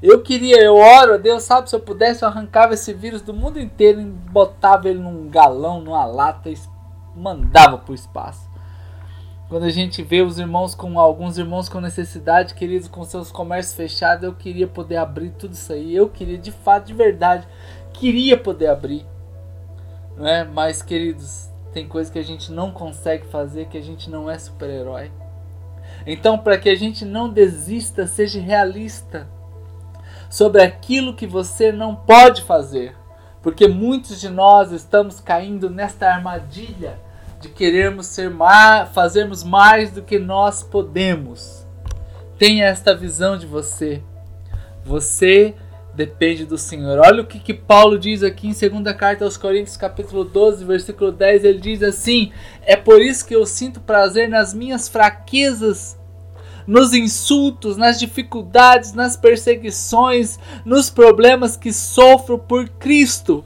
Eu 0.00 0.22
queria, 0.22 0.62
eu 0.62 0.76
oro 0.76 1.14
a 1.14 1.16
Deus, 1.16 1.42
sabe, 1.42 1.68
se 1.68 1.74
eu 1.74 1.80
pudesse 1.80 2.22
eu 2.22 2.28
arrancava 2.28 2.74
esse 2.74 2.92
vírus 2.94 3.22
do 3.22 3.34
mundo 3.34 3.58
inteiro 3.58 4.00
e 4.00 4.04
botava 4.04 4.88
ele 4.88 5.00
num 5.00 5.28
galão, 5.28 5.80
numa 5.80 6.06
lata 6.06 6.48
e 6.48 6.56
mandava 7.14 7.78
para 7.78 7.90
o 7.90 7.94
espaço. 7.94 8.48
Quando 9.48 9.64
a 9.64 9.70
gente 9.70 10.02
vê 10.02 10.22
os 10.22 10.38
irmãos 10.38 10.74
com 10.74 10.98
alguns 10.98 11.38
irmãos 11.38 11.68
com 11.68 11.80
necessidade, 11.80 12.54
queridos, 12.54 12.88
com 12.88 13.04
seus 13.04 13.30
comércios 13.30 13.76
fechados, 13.76 14.24
eu 14.24 14.34
queria 14.34 14.66
poder 14.66 14.96
abrir 14.96 15.30
tudo 15.30 15.54
isso 15.54 15.72
aí. 15.72 15.94
Eu 15.94 16.08
queria, 16.08 16.36
de 16.36 16.50
fato, 16.50 16.86
de 16.86 16.94
verdade, 16.94 17.46
queria 17.98 18.36
poder 18.36 18.68
abrir. 18.68 19.04
Não 20.16 20.26
é? 20.26 20.44
Mas, 20.44 20.82
queridos, 20.82 21.50
tem 21.72 21.86
coisas 21.86 22.12
que 22.12 22.18
a 22.18 22.24
gente 22.24 22.52
não 22.52 22.70
consegue 22.70 23.26
fazer, 23.26 23.66
que 23.66 23.76
a 23.76 23.82
gente 23.82 24.08
não 24.08 24.30
é 24.30 24.38
super-herói. 24.38 25.10
Então, 26.06 26.38
para 26.38 26.58
que 26.58 26.68
a 26.68 26.74
gente 26.74 27.04
não 27.04 27.28
desista, 27.28 28.06
seja 28.06 28.40
realista 28.40 29.28
sobre 30.28 30.62
aquilo 30.62 31.14
que 31.14 31.26
você 31.26 31.72
não 31.72 31.94
pode 31.94 32.42
fazer. 32.42 32.94
Porque 33.42 33.68
muitos 33.68 34.20
de 34.20 34.28
nós 34.28 34.72
estamos 34.72 35.20
caindo 35.20 35.70
nesta 35.70 36.08
armadilha 36.08 36.98
de 37.40 37.48
querermos 37.48 38.06
ser 38.06 38.30
mais, 38.30 38.88
fazermos 38.90 39.44
mais 39.44 39.90
do 39.92 40.02
que 40.02 40.18
nós 40.18 40.62
podemos. 40.62 41.66
Tenha 42.38 42.66
esta 42.66 42.94
visão 42.94 43.38
de 43.38 43.46
você. 43.46 44.02
Você 44.84 45.54
depende 45.96 46.44
do 46.44 46.58
Senhor. 46.58 46.98
Olha 46.98 47.22
o 47.22 47.26
que, 47.26 47.38
que 47.38 47.54
Paulo 47.54 47.98
diz 47.98 48.22
aqui 48.22 48.48
em 48.48 48.52
2 48.52 48.94
carta 48.96 49.24
aos 49.24 49.38
Coríntios, 49.38 49.78
capítulo 49.78 50.24
12, 50.24 50.62
versículo 50.62 51.10
10, 51.10 51.42
ele 51.42 51.58
diz 51.58 51.82
assim: 51.82 52.30
"É 52.62 52.76
por 52.76 53.00
isso 53.00 53.26
que 53.26 53.34
eu 53.34 53.46
sinto 53.46 53.80
prazer 53.80 54.28
nas 54.28 54.52
minhas 54.52 54.88
fraquezas, 54.88 55.98
nos 56.66 56.92
insultos, 56.92 57.78
nas 57.78 57.98
dificuldades, 57.98 58.92
nas 58.92 59.16
perseguições, 59.16 60.38
nos 60.66 60.90
problemas 60.90 61.56
que 61.56 61.72
sofro 61.72 62.38
por 62.38 62.68
Cristo. 62.68 63.42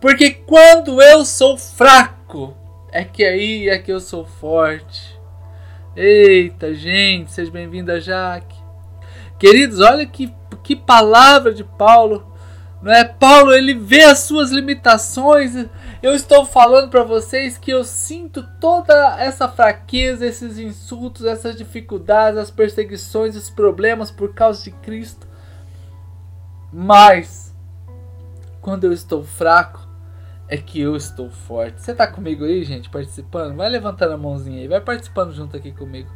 Porque 0.00 0.30
quando 0.30 1.02
eu 1.02 1.24
sou 1.24 1.58
fraco, 1.58 2.54
é 2.92 3.02
que 3.02 3.24
aí 3.24 3.68
é 3.68 3.76
que 3.76 3.90
eu 3.90 3.98
sou 3.98 4.24
forte." 4.24 5.18
Eita, 5.96 6.72
gente, 6.74 7.32
seja 7.32 7.50
bem-vinda, 7.50 8.00
Jaque. 8.00 8.56
Queridos, 9.36 9.80
olha 9.80 10.06
que 10.06 10.32
que 10.68 10.76
palavra 10.76 11.54
de 11.54 11.64
Paulo. 11.64 12.30
Não 12.82 12.92
é? 12.92 13.02
Paulo, 13.02 13.54
ele 13.54 13.72
vê 13.72 14.02
as 14.02 14.18
suas 14.18 14.50
limitações. 14.50 15.54
Eu 16.02 16.14
estou 16.14 16.44
falando 16.44 16.90
para 16.90 17.02
vocês 17.02 17.56
que 17.56 17.70
eu 17.70 17.82
sinto 17.82 18.46
toda 18.60 19.18
essa 19.18 19.48
fraqueza, 19.48 20.26
esses 20.26 20.58
insultos, 20.58 21.24
essas 21.24 21.56
dificuldades, 21.56 22.38
as 22.38 22.50
perseguições, 22.50 23.34
os 23.34 23.48
problemas 23.48 24.10
por 24.10 24.34
causa 24.34 24.62
de 24.62 24.70
Cristo. 24.70 25.26
Mas 26.70 27.56
quando 28.60 28.84
eu 28.84 28.92
estou 28.92 29.24
fraco, 29.24 29.88
é 30.48 30.58
que 30.58 30.78
eu 30.80 30.94
estou 30.94 31.30
forte. 31.30 31.80
Você 31.80 31.92
está 31.92 32.06
comigo 32.06 32.44
aí, 32.44 32.62
gente, 32.62 32.90
participando? 32.90 33.56
Vai 33.56 33.70
levantando 33.70 34.12
a 34.12 34.18
mãozinha 34.18 34.60
aí, 34.60 34.68
vai 34.68 34.82
participando 34.82 35.32
junto 35.32 35.56
aqui 35.56 35.72
comigo. 35.72 36.10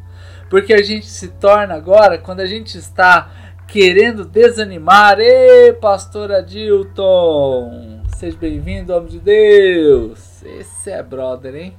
Porque 0.47 0.73
a 0.73 0.83
gente 0.83 1.07
se 1.07 1.29
torna 1.29 1.73
agora, 1.73 2.19
quando 2.19 2.39
a 2.39 2.45
gente 2.45 2.77
está 2.77 3.31
querendo 3.67 4.25
desanimar. 4.25 5.19
Ei, 5.19 5.73
pastor 5.73 6.31
Adilton! 6.31 8.03
Seja 8.15 8.37
bem-vindo, 8.37 8.93
homem 8.93 9.09
de 9.09 9.19
Deus! 9.19 10.43
Esse 10.43 10.91
é 10.91 11.01
brother, 11.01 11.55
hein? 11.55 11.77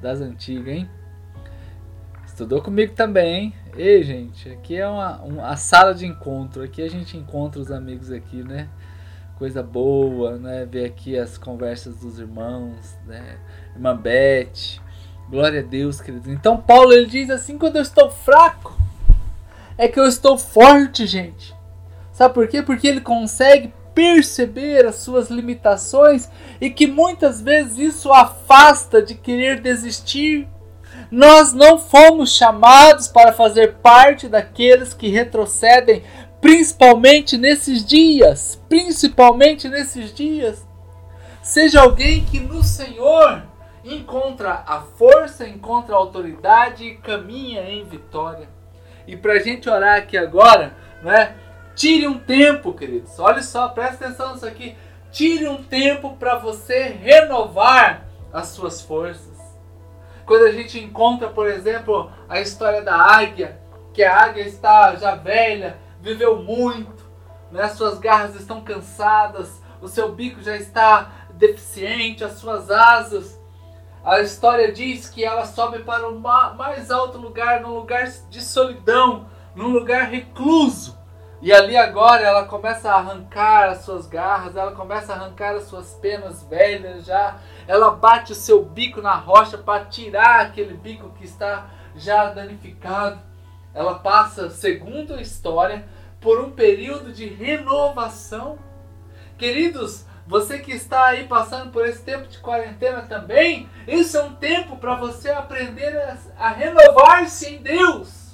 Das 0.00 0.20
antigas, 0.20 0.74
hein? 0.74 0.88
Estudou 2.26 2.60
comigo 2.60 2.94
também, 2.94 3.34
hein? 3.34 3.54
Ei, 3.76 4.02
gente, 4.02 4.48
aqui 4.50 4.76
é 4.76 4.86
uma, 4.86 5.22
uma 5.22 5.56
sala 5.56 5.94
de 5.94 6.06
encontro. 6.06 6.62
Aqui 6.62 6.82
a 6.82 6.90
gente 6.90 7.16
encontra 7.16 7.60
os 7.60 7.70
amigos 7.70 8.10
aqui, 8.10 8.42
né? 8.42 8.68
Coisa 9.38 9.62
boa, 9.62 10.36
né? 10.36 10.64
Ver 10.64 10.84
aqui 10.84 11.18
as 11.18 11.38
conversas 11.38 11.96
dos 11.96 12.18
irmãos, 12.18 12.98
né? 13.06 13.38
Irmã 13.74 13.96
Beth. 13.96 14.80
Glória 15.30 15.60
a 15.60 15.62
Deus, 15.62 16.00
queridos. 16.00 16.28
Então 16.28 16.56
Paulo 16.56 16.92
ele 16.92 17.06
diz 17.06 17.30
assim: 17.30 17.56
quando 17.56 17.76
eu 17.76 17.82
estou 17.82 18.10
fraco, 18.10 18.76
é 19.76 19.88
que 19.88 19.98
eu 19.98 20.06
estou 20.06 20.38
forte, 20.38 21.06
gente. 21.06 21.54
Sabe 22.12 22.34
por 22.34 22.46
quê? 22.46 22.62
Porque 22.62 22.86
ele 22.86 23.00
consegue 23.00 23.72
perceber 23.94 24.86
as 24.86 24.96
suas 24.96 25.30
limitações 25.30 26.28
e 26.60 26.68
que 26.68 26.86
muitas 26.86 27.40
vezes 27.40 27.78
isso 27.78 28.12
afasta 28.12 29.00
de 29.00 29.14
querer 29.14 29.60
desistir. 29.60 30.48
Nós 31.10 31.52
não 31.52 31.78
fomos 31.78 32.34
chamados 32.36 33.08
para 33.08 33.32
fazer 33.32 33.74
parte 33.74 34.28
daqueles 34.28 34.94
que 34.94 35.08
retrocedem, 35.08 36.02
principalmente 36.40 37.36
nesses 37.36 37.84
dias. 37.84 38.60
Principalmente 38.68 39.68
nesses 39.68 40.12
dias. 40.12 40.66
Seja 41.42 41.80
alguém 41.82 42.24
que 42.24 42.40
no 42.40 42.62
Senhor 42.62 43.42
encontra 43.84 44.64
a 44.66 44.80
força, 44.80 45.46
encontra 45.46 45.94
a 45.94 45.98
autoridade 45.98 46.84
e 46.84 46.96
caminha 46.96 47.68
em 47.68 47.84
vitória. 47.84 48.48
E 49.06 49.16
para 49.16 49.34
a 49.34 49.38
gente 49.38 49.68
orar 49.68 49.98
aqui 49.98 50.16
agora, 50.16 50.74
né? 51.02 51.34
Tire 51.74 52.06
um 52.06 52.18
tempo, 52.18 52.72
queridos. 52.72 53.18
Olha 53.18 53.42
só, 53.42 53.68
presta 53.68 54.06
atenção 54.06 54.32
nisso 54.32 54.46
aqui. 54.46 54.76
Tire 55.10 55.48
um 55.48 55.62
tempo 55.62 56.16
para 56.16 56.36
você 56.36 56.84
renovar 56.84 58.06
as 58.32 58.48
suas 58.48 58.80
forças. 58.80 59.34
Quando 60.24 60.44
a 60.44 60.52
gente 60.52 60.78
encontra, 60.78 61.28
por 61.28 61.48
exemplo, 61.48 62.10
a 62.28 62.40
história 62.40 62.82
da 62.82 62.96
águia, 62.96 63.60
que 63.92 64.02
a 64.02 64.16
águia 64.24 64.42
está 64.42 64.96
já 64.96 65.14
velha, 65.14 65.76
viveu 66.00 66.42
muito, 66.42 67.04
né? 67.50 67.68
suas 67.68 67.98
garras 67.98 68.34
estão 68.34 68.62
cansadas, 68.62 69.62
o 69.80 69.88
seu 69.88 70.12
bico 70.12 70.42
já 70.42 70.56
está 70.56 71.26
deficiente, 71.34 72.24
as 72.24 72.32
suas 72.32 72.70
asas. 72.70 73.40
A 74.04 74.20
história 74.20 74.70
diz 74.70 75.08
que 75.08 75.24
ela 75.24 75.46
sobe 75.46 75.78
para 75.78 76.06
o 76.06 76.20
mais 76.20 76.90
alto 76.90 77.16
lugar, 77.16 77.62
num 77.62 77.74
lugar 77.74 78.04
de 78.28 78.42
solidão, 78.42 79.26
num 79.54 79.68
lugar 79.68 80.10
recluso. 80.10 80.98
E 81.40 81.50
ali 81.50 81.74
agora 81.74 82.22
ela 82.22 82.44
começa 82.44 82.90
a 82.90 82.96
arrancar 82.96 83.70
as 83.70 83.78
suas 83.78 84.06
garras, 84.06 84.56
ela 84.56 84.72
começa 84.72 85.12
a 85.12 85.16
arrancar 85.16 85.54
as 85.54 85.64
suas 85.64 85.94
penas 85.94 86.42
velhas 86.44 87.06
já. 87.06 87.38
Ela 87.66 87.92
bate 87.92 88.32
o 88.32 88.34
seu 88.34 88.62
bico 88.62 89.00
na 89.00 89.14
rocha 89.14 89.56
para 89.56 89.86
tirar 89.86 90.40
aquele 90.40 90.74
bico 90.74 91.08
que 91.18 91.24
está 91.24 91.70
já 91.96 92.26
danificado. 92.26 93.18
Ela 93.72 93.94
passa, 93.94 94.50
segundo 94.50 95.14
a 95.14 95.22
história, 95.22 95.88
por 96.20 96.40
um 96.40 96.50
período 96.50 97.10
de 97.10 97.26
renovação. 97.26 98.58
Queridos, 99.38 100.04
você 100.26 100.58
que 100.58 100.72
está 100.72 101.06
aí 101.06 101.26
passando 101.26 101.70
por 101.70 101.86
esse 101.86 102.02
tempo 102.02 102.26
de 102.26 102.38
quarentena 102.38 103.02
também, 103.02 103.68
isso 103.86 104.16
é 104.16 104.22
um 104.22 104.34
tempo 104.34 104.76
para 104.76 104.94
você 104.94 105.30
aprender 105.30 105.96
a, 105.98 106.16
a 106.38 106.48
renovar-se 106.48 107.54
em 107.54 107.62
Deus. 107.62 108.32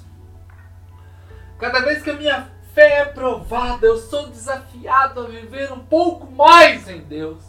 Cada 1.59 1.81
vez 1.81 2.01
que 2.01 2.09
a 2.09 2.15
minha 2.15 2.49
fé 2.73 3.01
é 3.01 3.05
provada, 3.05 3.85
eu 3.85 3.97
sou 3.97 4.27
desafiado 4.27 5.21
a 5.21 5.27
viver 5.27 5.71
um 5.71 5.79
pouco 5.79 6.31
mais 6.31 6.87
em 6.87 7.01
Deus. 7.01 7.43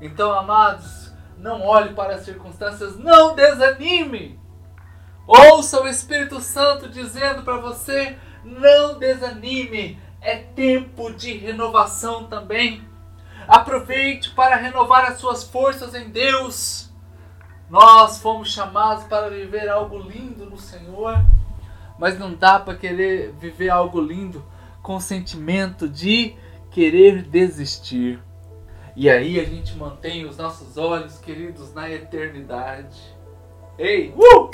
Então, 0.00 0.32
amados, 0.32 1.12
não 1.38 1.62
olhe 1.62 1.94
para 1.94 2.14
as 2.16 2.24
circunstâncias, 2.24 2.98
não 2.98 3.34
desanime. 3.34 4.38
Ouça 5.26 5.82
o 5.82 5.88
Espírito 5.88 6.40
Santo 6.40 6.88
dizendo 6.88 7.42
para 7.42 7.56
você: 7.56 8.16
não 8.44 8.98
desanime, 8.98 9.98
é 10.20 10.36
tempo 10.36 11.12
de 11.12 11.32
renovação 11.32 12.26
também. 12.26 12.85
Aproveite 13.48 14.30
para 14.30 14.56
renovar 14.56 15.04
as 15.04 15.18
suas 15.18 15.44
forças 15.44 15.94
em 15.94 16.08
Deus. 16.08 16.90
Nós 17.70 18.18
fomos 18.18 18.52
chamados 18.52 19.04
para 19.04 19.28
viver 19.30 19.68
algo 19.68 19.98
lindo 19.98 20.46
no 20.46 20.58
Senhor. 20.58 21.24
Mas 21.98 22.18
não 22.18 22.34
dá 22.34 22.58
para 22.58 22.76
querer 22.76 23.32
viver 23.38 23.70
algo 23.70 24.00
lindo 24.00 24.44
com 24.82 24.96
o 24.96 25.00
sentimento 25.00 25.88
de 25.88 26.34
querer 26.70 27.22
desistir. 27.22 28.20
E 28.94 29.08
aí 29.08 29.38
a 29.38 29.44
gente 29.44 29.76
mantém 29.76 30.24
os 30.24 30.36
nossos 30.36 30.76
olhos, 30.76 31.18
queridos, 31.18 31.72
na 31.72 31.90
eternidade. 31.90 33.00
Ei, 33.78 34.14
uh! 34.16 34.50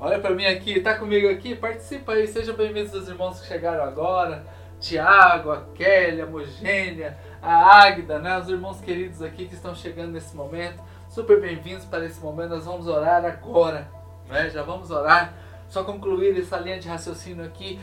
Olha 0.00 0.18
para 0.18 0.34
mim 0.34 0.44
aqui, 0.44 0.80
tá 0.80 0.94
comigo 0.96 1.28
aqui? 1.28 1.56
Participa 1.56 2.12
aí, 2.12 2.28
sejam 2.28 2.54
bem-vindos 2.54 2.94
os 2.94 3.08
irmãos 3.08 3.40
que 3.40 3.48
chegaram 3.48 3.82
agora. 3.82 4.46
Tiago, 4.80 5.50
a 5.50 5.62
Kelly, 5.74 6.20
a 6.20 6.26
Mogênia, 6.26 7.18
a 7.42 7.84
Águida, 7.84 8.18
né? 8.18 8.38
Os 8.38 8.48
irmãos 8.48 8.80
queridos 8.80 9.22
aqui 9.22 9.46
que 9.46 9.54
estão 9.54 9.74
chegando 9.74 10.12
nesse 10.12 10.34
momento. 10.34 10.82
Super 11.08 11.40
bem-vindos 11.40 11.84
para 11.84 12.04
esse 12.04 12.20
momento. 12.20 12.50
Nós 12.50 12.64
vamos 12.64 12.86
orar 12.86 13.24
agora, 13.24 13.88
né? 14.28 14.50
Já 14.50 14.62
vamos 14.62 14.90
orar 14.90 15.32
só 15.68 15.84
concluir 15.84 16.38
essa 16.38 16.56
linha 16.56 16.78
de 16.78 16.88
raciocínio 16.88 17.44
aqui, 17.44 17.78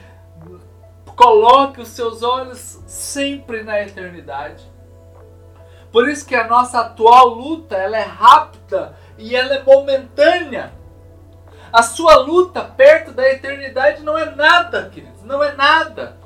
coloque 1.16 1.80
os 1.80 1.90
seus 1.90 2.24
olhos 2.24 2.82
sempre 2.88 3.64
na 3.64 3.80
eternidade. 3.82 4.70
Por 5.92 6.10
isso 6.10 6.26
que 6.26 6.36
a 6.36 6.48
nossa 6.48 6.82
atual 6.82 7.30
luta, 7.30 7.76
ela 7.76 7.98
é 7.98 8.04
rápida 8.04 8.98
e 9.18 9.36
ela 9.36 9.56
é 9.56 9.64
momentânea. 9.64 10.74
A 11.72 11.84
sua 11.84 12.16
luta 12.16 12.62
perto 12.64 13.12
da 13.12 13.30
eternidade 13.30 14.02
não 14.02 14.18
é 14.18 14.34
nada, 14.36 14.90
queridos, 14.90 15.24
não 15.24 15.44
é 15.44 15.54
nada. 15.54 16.18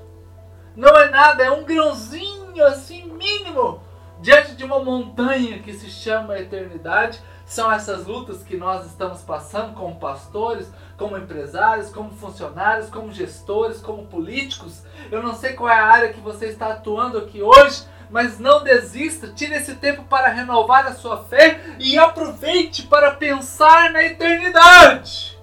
Não 0.75 0.95
é 0.97 1.09
nada, 1.09 1.43
é 1.43 1.51
um 1.51 1.65
grãozinho 1.65 2.48
assim 2.61 3.05
mínimo 3.13 3.81
diante 4.21 4.55
de 4.55 4.63
uma 4.63 4.79
montanha 4.79 5.59
que 5.59 5.73
se 5.73 5.89
chama 5.89 6.39
eternidade. 6.39 7.21
São 7.45 7.71
essas 7.71 8.05
lutas 8.05 8.43
que 8.43 8.55
nós 8.55 8.85
estamos 8.85 9.21
passando 9.21 9.73
como 9.73 9.99
pastores, 9.99 10.71
como 10.97 11.17
empresários, 11.17 11.89
como 11.89 12.11
funcionários, 12.11 12.89
como 12.89 13.11
gestores, 13.11 13.81
como 13.81 14.05
políticos. 14.05 14.83
Eu 15.11 15.23
não 15.23 15.33
sei 15.33 15.53
qual 15.53 15.69
é 15.69 15.79
a 15.79 15.87
área 15.87 16.13
que 16.13 16.19
você 16.19 16.45
está 16.45 16.67
atuando 16.67 17.17
aqui 17.17 17.41
hoje, 17.41 17.85
mas 18.11 18.39
não 18.39 18.63
desista, 18.63 19.27
tire 19.29 19.55
esse 19.55 19.75
tempo 19.75 20.03
para 20.03 20.29
renovar 20.29 20.85
a 20.85 20.93
sua 20.93 21.23
fé 21.23 21.59
e 21.79 21.97
aproveite 21.97 22.83
para 22.83 23.11
pensar 23.11 23.91
na 23.91 24.03
eternidade. 24.03 25.37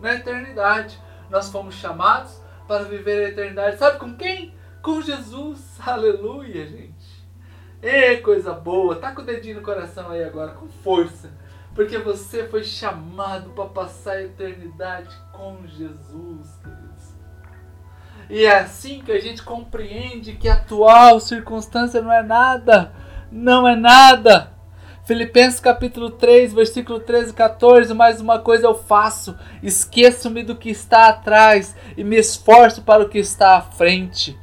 Na 0.00 0.14
eternidade. 0.14 1.00
Nós 1.30 1.48
fomos 1.48 1.76
chamados 1.76 2.42
para 2.68 2.84
viver 2.84 3.24
a 3.24 3.28
eternidade. 3.30 3.78
Sabe 3.78 3.98
com 3.98 4.14
quem? 4.14 4.54
Com 4.82 5.00
Jesus. 5.00 5.60
Aleluia, 5.80 6.66
gente. 6.66 7.22
Ê, 7.80 8.16
coisa 8.16 8.52
boa. 8.52 8.96
Tá 8.96 9.12
com 9.12 9.22
o 9.22 9.24
dedinho 9.24 9.56
no 9.56 9.62
coração 9.62 10.10
aí 10.10 10.24
agora, 10.24 10.52
com 10.52 10.68
força. 10.68 11.30
Porque 11.74 11.96
você 11.96 12.46
foi 12.48 12.64
chamado 12.64 13.50
para 13.50 13.66
passar 13.66 14.12
a 14.12 14.22
eternidade 14.22 15.16
com 15.32 15.66
Jesus, 15.66 16.48
queridos. 16.62 17.14
E 18.28 18.44
é 18.44 18.58
assim 18.58 19.00
que 19.00 19.12
a 19.12 19.20
gente 19.20 19.42
compreende 19.42 20.34
que 20.34 20.48
a 20.48 20.54
atual 20.54 21.18
circunstância 21.20 22.02
não 22.02 22.12
é 22.12 22.22
nada. 22.22 22.92
Não 23.30 23.66
é 23.66 23.74
nada. 23.74 24.52
Filipenses 25.04 25.58
capítulo 25.58 26.10
3, 26.10 26.52
versículo 26.52 27.00
13 27.00 27.30
e 27.30 27.34
14, 27.34 27.92
mais 27.92 28.20
uma 28.20 28.38
coisa 28.38 28.66
eu 28.66 28.74
faço, 28.74 29.36
esqueço-me 29.60 30.44
do 30.44 30.54
que 30.54 30.70
está 30.70 31.08
atrás 31.08 31.74
e 31.96 32.04
me 32.04 32.16
esforço 32.16 32.82
para 32.82 33.02
o 33.02 33.08
que 33.08 33.18
está 33.18 33.56
à 33.56 33.60
frente. 33.60 34.38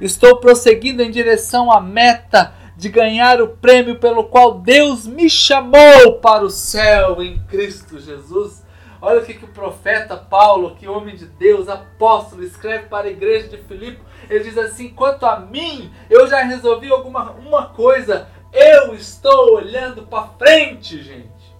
Estou 0.00 0.36
prosseguindo 0.36 1.02
em 1.02 1.10
direção 1.10 1.70
à 1.70 1.80
meta 1.80 2.54
de 2.76 2.88
ganhar 2.88 3.40
o 3.40 3.48
prêmio 3.48 3.98
pelo 3.98 4.24
qual 4.24 4.60
Deus 4.60 5.06
me 5.06 5.28
chamou 5.28 6.18
para 6.20 6.44
o 6.44 6.50
céu 6.50 7.22
em 7.22 7.38
Cristo 7.44 7.98
Jesus. 7.98 8.62
Olha 9.00 9.20
o 9.20 9.24
que, 9.24 9.34
que 9.34 9.44
o 9.44 9.48
profeta 9.48 10.16
Paulo, 10.16 10.76
que 10.76 10.88
homem 10.88 11.16
de 11.16 11.26
Deus, 11.26 11.68
apóstolo, 11.68 12.44
escreve 12.44 12.86
para 12.86 13.08
a 13.08 13.10
igreja 13.10 13.48
de 13.48 13.58
Filipe. 13.58 14.00
Ele 14.30 14.44
diz 14.44 14.56
assim: 14.56 14.90
quanto 14.90 15.26
a 15.26 15.40
mim, 15.40 15.92
eu 16.08 16.26
já 16.28 16.42
resolvi 16.42 16.90
alguma 16.90 17.32
uma 17.32 17.66
coisa. 17.66 18.28
Eu 18.52 18.94
estou 18.94 19.56
olhando 19.56 20.02
para 20.02 20.28
frente, 20.38 21.02
gente. 21.02 21.56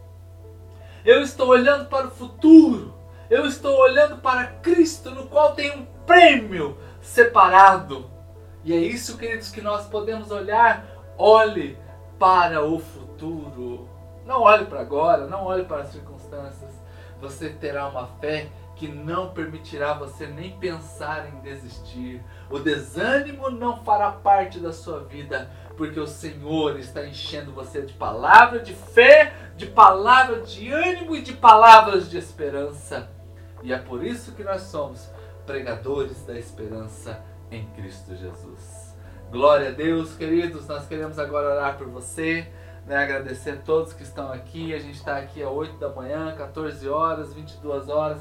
Eu 1.04 1.20
estou 1.22 1.48
olhando 1.48 1.88
para 1.88 2.06
o 2.06 2.10
futuro. 2.10 2.94
Eu 3.28 3.46
estou 3.46 3.76
olhando 3.78 4.18
para 4.18 4.46
Cristo, 4.46 5.10
no 5.10 5.26
qual 5.26 5.54
tem 5.54 5.70
um 5.72 5.84
prêmio 6.06 6.78
separado. 7.00 8.11
E 8.64 8.72
é 8.72 8.76
isso, 8.76 9.18
queridos, 9.18 9.50
que 9.50 9.60
nós 9.60 9.86
podemos 9.86 10.30
olhar 10.30 10.92
Olhe 11.18 11.78
para 12.18 12.64
o 12.64 12.78
futuro. 12.78 13.88
Não 14.24 14.42
olhe 14.42 14.64
para 14.64 14.80
agora, 14.80 15.26
não 15.26 15.44
olhe 15.44 15.64
para 15.64 15.82
as 15.82 15.88
circunstâncias. 15.88 16.72
Você 17.20 17.50
terá 17.50 17.86
uma 17.88 18.06
fé 18.20 18.48
que 18.74 18.88
não 18.88 19.30
permitirá 19.30 19.92
você 19.92 20.26
nem 20.26 20.58
pensar 20.58 21.28
em 21.28 21.40
desistir. 21.40 22.22
O 22.50 22.58
desânimo 22.58 23.50
não 23.50 23.84
fará 23.84 24.10
parte 24.10 24.58
da 24.58 24.72
sua 24.72 25.00
vida, 25.00 25.50
porque 25.76 26.00
o 26.00 26.06
Senhor 26.06 26.78
está 26.78 27.06
enchendo 27.06 27.52
você 27.52 27.82
de 27.82 27.92
palavra 27.92 28.58
de 28.58 28.74
fé, 28.74 29.32
de 29.56 29.66
palavra 29.66 30.40
de 30.40 30.72
ânimo 30.72 31.14
e 31.14 31.22
de 31.22 31.34
palavras 31.34 32.10
de 32.10 32.18
esperança. 32.18 33.08
E 33.62 33.72
é 33.72 33.78
por 33.78 34.04
isso 34.04 34.32
que 34.32 34.42
nós 34.42 34.62
somos 34.62 35.08
pregadores 35.46 36.24
da 36.24 36.36
esperança 36.36 37.22
em 37.52 37.66
Cristo 37.76 38.16
Jesus. 38.16 38.96
Glória 39.30 39.68
a 39.68 39.72
Deus, 39.72 40.14
queridos. 40.14 40.66
Nós 40.66 40.86
queremos 40.86 41.18
agora 41.18 41.54
orar 41.54 41.76
por 41.76 41.86
você. 41.88 42.48
Né, 42.86 42.96
agradecer 42.96 43.50
a 43.50 43.56
todos 43.56 43.92
que 43.92 44.02
estão 44.02 44.32
aqui. 44.32 44.74
A 44.74 44.78
gente 44.78 44.96
está 44.96 45.18
aqui 45.18 45.42
às 45.42 45.50
8 45.50 45.76
da 45.76 45.90
manhã, 45.90 46.34
14 46.34 46.88
horas, 46.88 47.32
22 47.32 47.88
horas, 47.88 48.20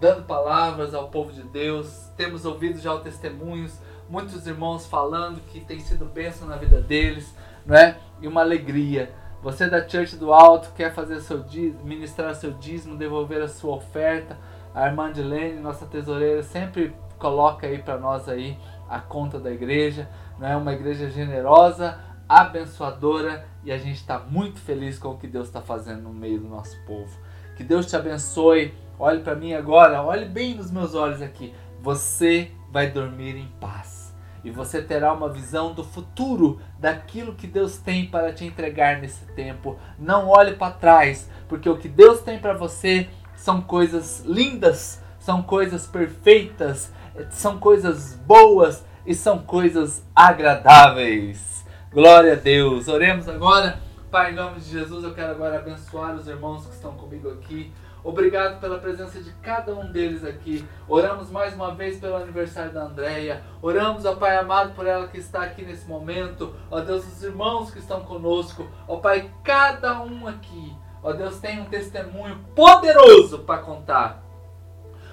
dando 0.00 0.24
palavras 0.24 0.94
ao 0.94 1.08
povo 1.08 1.30
de 1.30 1.42
Deus. 1.42 2.10
Temos 2.16 2.44
ouvido 2.44 2.80
já 2.80 2.98
testemunhos, 2.98 3.78
muitos 4.08 4.46
irmãos 4.46 4.86
falando 4.86 5.40
que 5.42 5.60
tem 5.60 5.78
sido 5.78 6.06
bênção 6.06 6.48
na 6.48 6.56
vida 6.56 6.80
deles, 6.80 7.32
né? 7.64 7.98
E 8.20 8.26
uma 8.26 8.40
alegria. 8.40 9.12
Você 9.42 9.68
da 9.68 9.86
Church 9.86 10.16
do 10.16 10.32
Alto 10.32 10.72
quer 10.74 10.92
fazer 10.92 11.20
seu 11.20 11.42
dízimo, 11.42 11.84
ministrar 11.84 12.34
seu 12.34 12.52
dízimo, 12.52 12.96
devolver 12.96 13.40
a 13.40 13.48
sua 13.48 13.76
oferta. 13.76 14.36
A 14.74 14.86
irmã 14.86 15.12
Dilene, 15.12 15.60
nossa 15.60 15.86
tesoureira, 15.86 16.42
sempre 16.42 16.94
coloca 17.20 17.66
aí 17.66 17.78
para 17.78 17.98
nós 17.98 18.28
aí 18.28 18.58
a 18.88 18.98
conta 18.98 19.38
da 19.38 19.52
igreja, 19.52 20.08
é 20.40 20.56
Uma 20.56 20.72
igreja 20.72 21.08
generosa, 21.10 22.00
abençoadora 22.28 23.46
e 23.62 23.70
a 23.70 23.76
gente 23.76 23.96
está 23.96 24.18
muito 24.18 24.58
feliz 24.58 24.98
com 24.98 25.10
o 25.10 25.18
que 25.18 25.28
Deus 25.28 25.46
está 25.46 25.60
fazendo 25.60 26.02
no 26.02 26.12
meio 26.12 26.40
do 26.40 26.48
nosso 26.48 26.76
povo. 26.86 27.10
Que 27.56 27.62
Deus 27.62 27.86
te 27.86 27.94
abençoe. 27.94 28.74
Olhe 28.98 29.20
para 29.20 29.34
mim 29.34 29.52
agora, 29.52 30.02
olhe 30.02 30.24
bem 30.24 30.54
nos 30.54 30.70
meus 30.70 30.94
olhos 30.94 31.20
aqui. 31.20 31.54
Você 31.82 32.50
vai 32.72 32.90
dormir 32.90 33.36
em 33.36 33.48
paz 33.60 34.00
e 34.42 34.50
você 34.50 34.80
terá 34.80 35.12
uma 35.12 35.28
visão 35.28 35.74
do 35.74 35.84
futuro, 35.84 36.60
daquilo 36.78 37.34
que 37.34 37.46
Deus 37.46 37.76
tem 37.76 38.06
para 38.06 38.32
te 38.32 38.44
entregar 38.44 38.98
nesse 38.98 39.26
tempo. 39.34 39.76
Não 39.98 40.28
olhe 40.28 40.54
para 40.54 40.72
trás, 40.72 41.28
porque 41.48 41.68
o 41.68 41.76
que 41.76 41.88
Deus 41.88 42.20
tem 42.22 42.38
para 42.38 42.54
você 42.54 43.08
são 43.36 43.60
coisas 43.60 44.20
lindas, 44.20 45.02
são 45.18 45.42
coisas 45.42 45.86
perfeitas, 45.86 46.92
são 47.30 47.58
coisas 47.58 48.14
boas 48.26 48.84
e 49.06 49.14
são 49.14 49.38
coisas 49.38 50.04
agradáveis. 50.14 51.64
Glória 51.92 52.34
a 52.34 52.36
Deus. 52.36 52.88
Oremos 52.88 53.28
agora. 53.28 53.80
Pai, 54.10 54.32
em 54.32 54.34
nome 54.34 54.60
de 54.60 54.70
Jesus, 54.70 55.04
eu 55.04 55.14
quero 55.14 55.32
agora 55.32 55.58
abençoar 55.58 56.14
os 56.14 56.26
irmãos 56.26 56.66
que 56.66 56.72
estão 56.72 56.92
comigo 56.92 57.30
aqui. 57.30 57.72
Obrigado 58.02 58.58
pela 58.60 58.78
presença 58.78 59.20
de 59.20 59.30
cada 59.42 59.74
um 59.74 59.92
deles 59.92 60.24
aqui. 60.24 60.66
Oramos 60.88 61.30
mais 61.30 61.54
uma 61.54 61.74
vez 61.74 61.98
pelo 62.00 62.16
aniversário 62.16 62.72
da 62.72 62.84
Andréia. 62.84 63.42
Oramos, 63.60 64.04
ó 64.04 64.14
Pai 64.14 64.36
amado, 64.36 64.74
por 64.74 64.86
ela 64.86 65.06
que 65.06 65.18
está 65.18 65.42
aqui 65.42 65.62
nesse 65.62 65.86
momento. 65.86 66.54
Ó 66.70 66.80
Deus, 66.80 67.06
os 67.06 67.22
irmãos 67.22 67.70
que 67.70 67.78
estão 67.78 68.00
conosco. 68.00 68.66
Ó 68.88 68.96
Pai, 68.96 69.30
cada 69.44 70.00
um 70.00 70.26
aqui. 70.26 70.74
Ó 71.02 71.12
Deus, 71.12 71.38
tem 71.38 71.60
um 71.60 71.66
testemunho 71.66 72.38
poderoso 72.54 73.40
para 73.40 73.62
contar. 73.62 74.22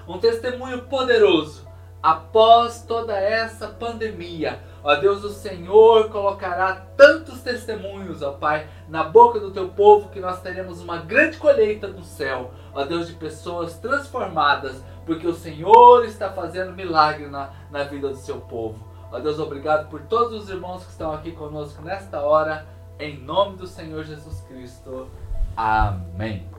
Um 0.08 0.18
testemunho 0.18 0.84
poderoso 0.84 1.67
após 2.02 2.84
toda 2.84 3.18
essa 3.18 3.68
pandemia. 3.68 4.60
Ó 4.84 4.96
Deus, 4.96 5.24
o 5.24 5.30
Senhor 5.30 6.10
colocará 6.10 6.88
tantos 6.96 7.42
testemunhos, 7.42 8.22
ó 8.22 8.34
Pai, 8.34 8.68
na 8.88 9.04
boca 9.04 9.40
do 9.40 9.52
teu 9.52 9.70
povo 9.70 10.10
que 10.10 10.20
nós 10.20 10.42
teremos 10.42 10.82
uma 10.82 10.98
grande 10.98 11.38
colheita 11.38 11.88
no 11.88 12.04
céu, 12.04 12.52
ó 12.74 12.86
Deus, 12.86 13.08
de 13.08 13.14
pessoas 13.14 13.78
transformadas, 13.80 14.82
porque 15.06 15.28
o 15.28 15.34
Senhor 15.34 16.06
está 16.06 16.30
fazendo 16.30 16.74
milagre 16.74 17.28
na, 17.28 17.52
na 17.70 17.84
vida 17.84 18.10
do 18.10 18.16
seu 18.16 18.40
povo. 18.40 18.88
Ó 19.12 19.20
Deus, 19.20 19.40
obrigado 19.40 19.90
por 19.90 20.02
todos 20.02 20.44
os 20.44 20.50
irmãos 20.50 20.84
que 20.84 20.92
estão 20.92 21.14
aqui 21.14 21.32
conosco 21.32 21.82
nesta 21.82 22.22
hora, 22.22 22.66
em 23.00 23.18
nome 23.18 23.58
do 23.58 23.68
Senhor 23.68 24.04
Jesus 24.04 24.42
Cristo. 24.42 25.08
Amém. 25.56 26.50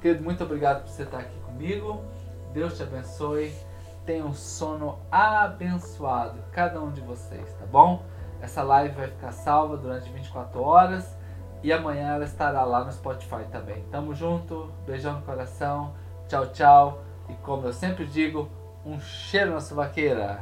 Querido, 0.00 0.22
muito 0.22 0.44
obrigado 0.44 0.82
por 0.82 0.90
você 0.90 1.02
estar 1.02 1.18
aqui 1.18 1.38
comigo. 1.40 2.02
Deus 2.52 2.76
te 2.76 2.82
abençoe 2.82 3.52
tenha 4.04 4.24
um 4.24 4.34
sono 4.34 4.98
abençoado, 5.10 6.38
cada 6.52 6.80
um 6.80 6.90
de 6.90 7.00
vocês, 7.00 7.52
tá 7.54 7.66
bom? 7.66 8.02
Essa 8.40 8.62
live 8.62 8.94
vai 8.94 9.08
ficar 9.08 9.32
salva 9.32 9.76
durante 9.76 10.10
24 10.10 10.62
horas 10.62 11.16
e 11.62 11.72
amanhã 11.72 12.14
ela 12.14 12.24
estará 12.24 12.62
lá 12.64 12.84
no 12.84 12.92
Spotify 12.92 13.44
também. 13.50 13.82
Tamo 13.90 14.14
junto, 14.14 14.70
beijão 14.86 15.14
no 15.14 15.22
coração, 15.22 15.94
tchau, 16.28 16.46
tchau. 16.48 17.02
E 17.28 17.32
como 17.36 17.66
eu 17.66 17.72
sempre 17.72 18.04
digo, 18.06 18.50
um 18.84 19.00
cheiro 19.00 19.52
na 19.52 19.60
sua 19.60 19.84
vaqueira. 19.84 20.40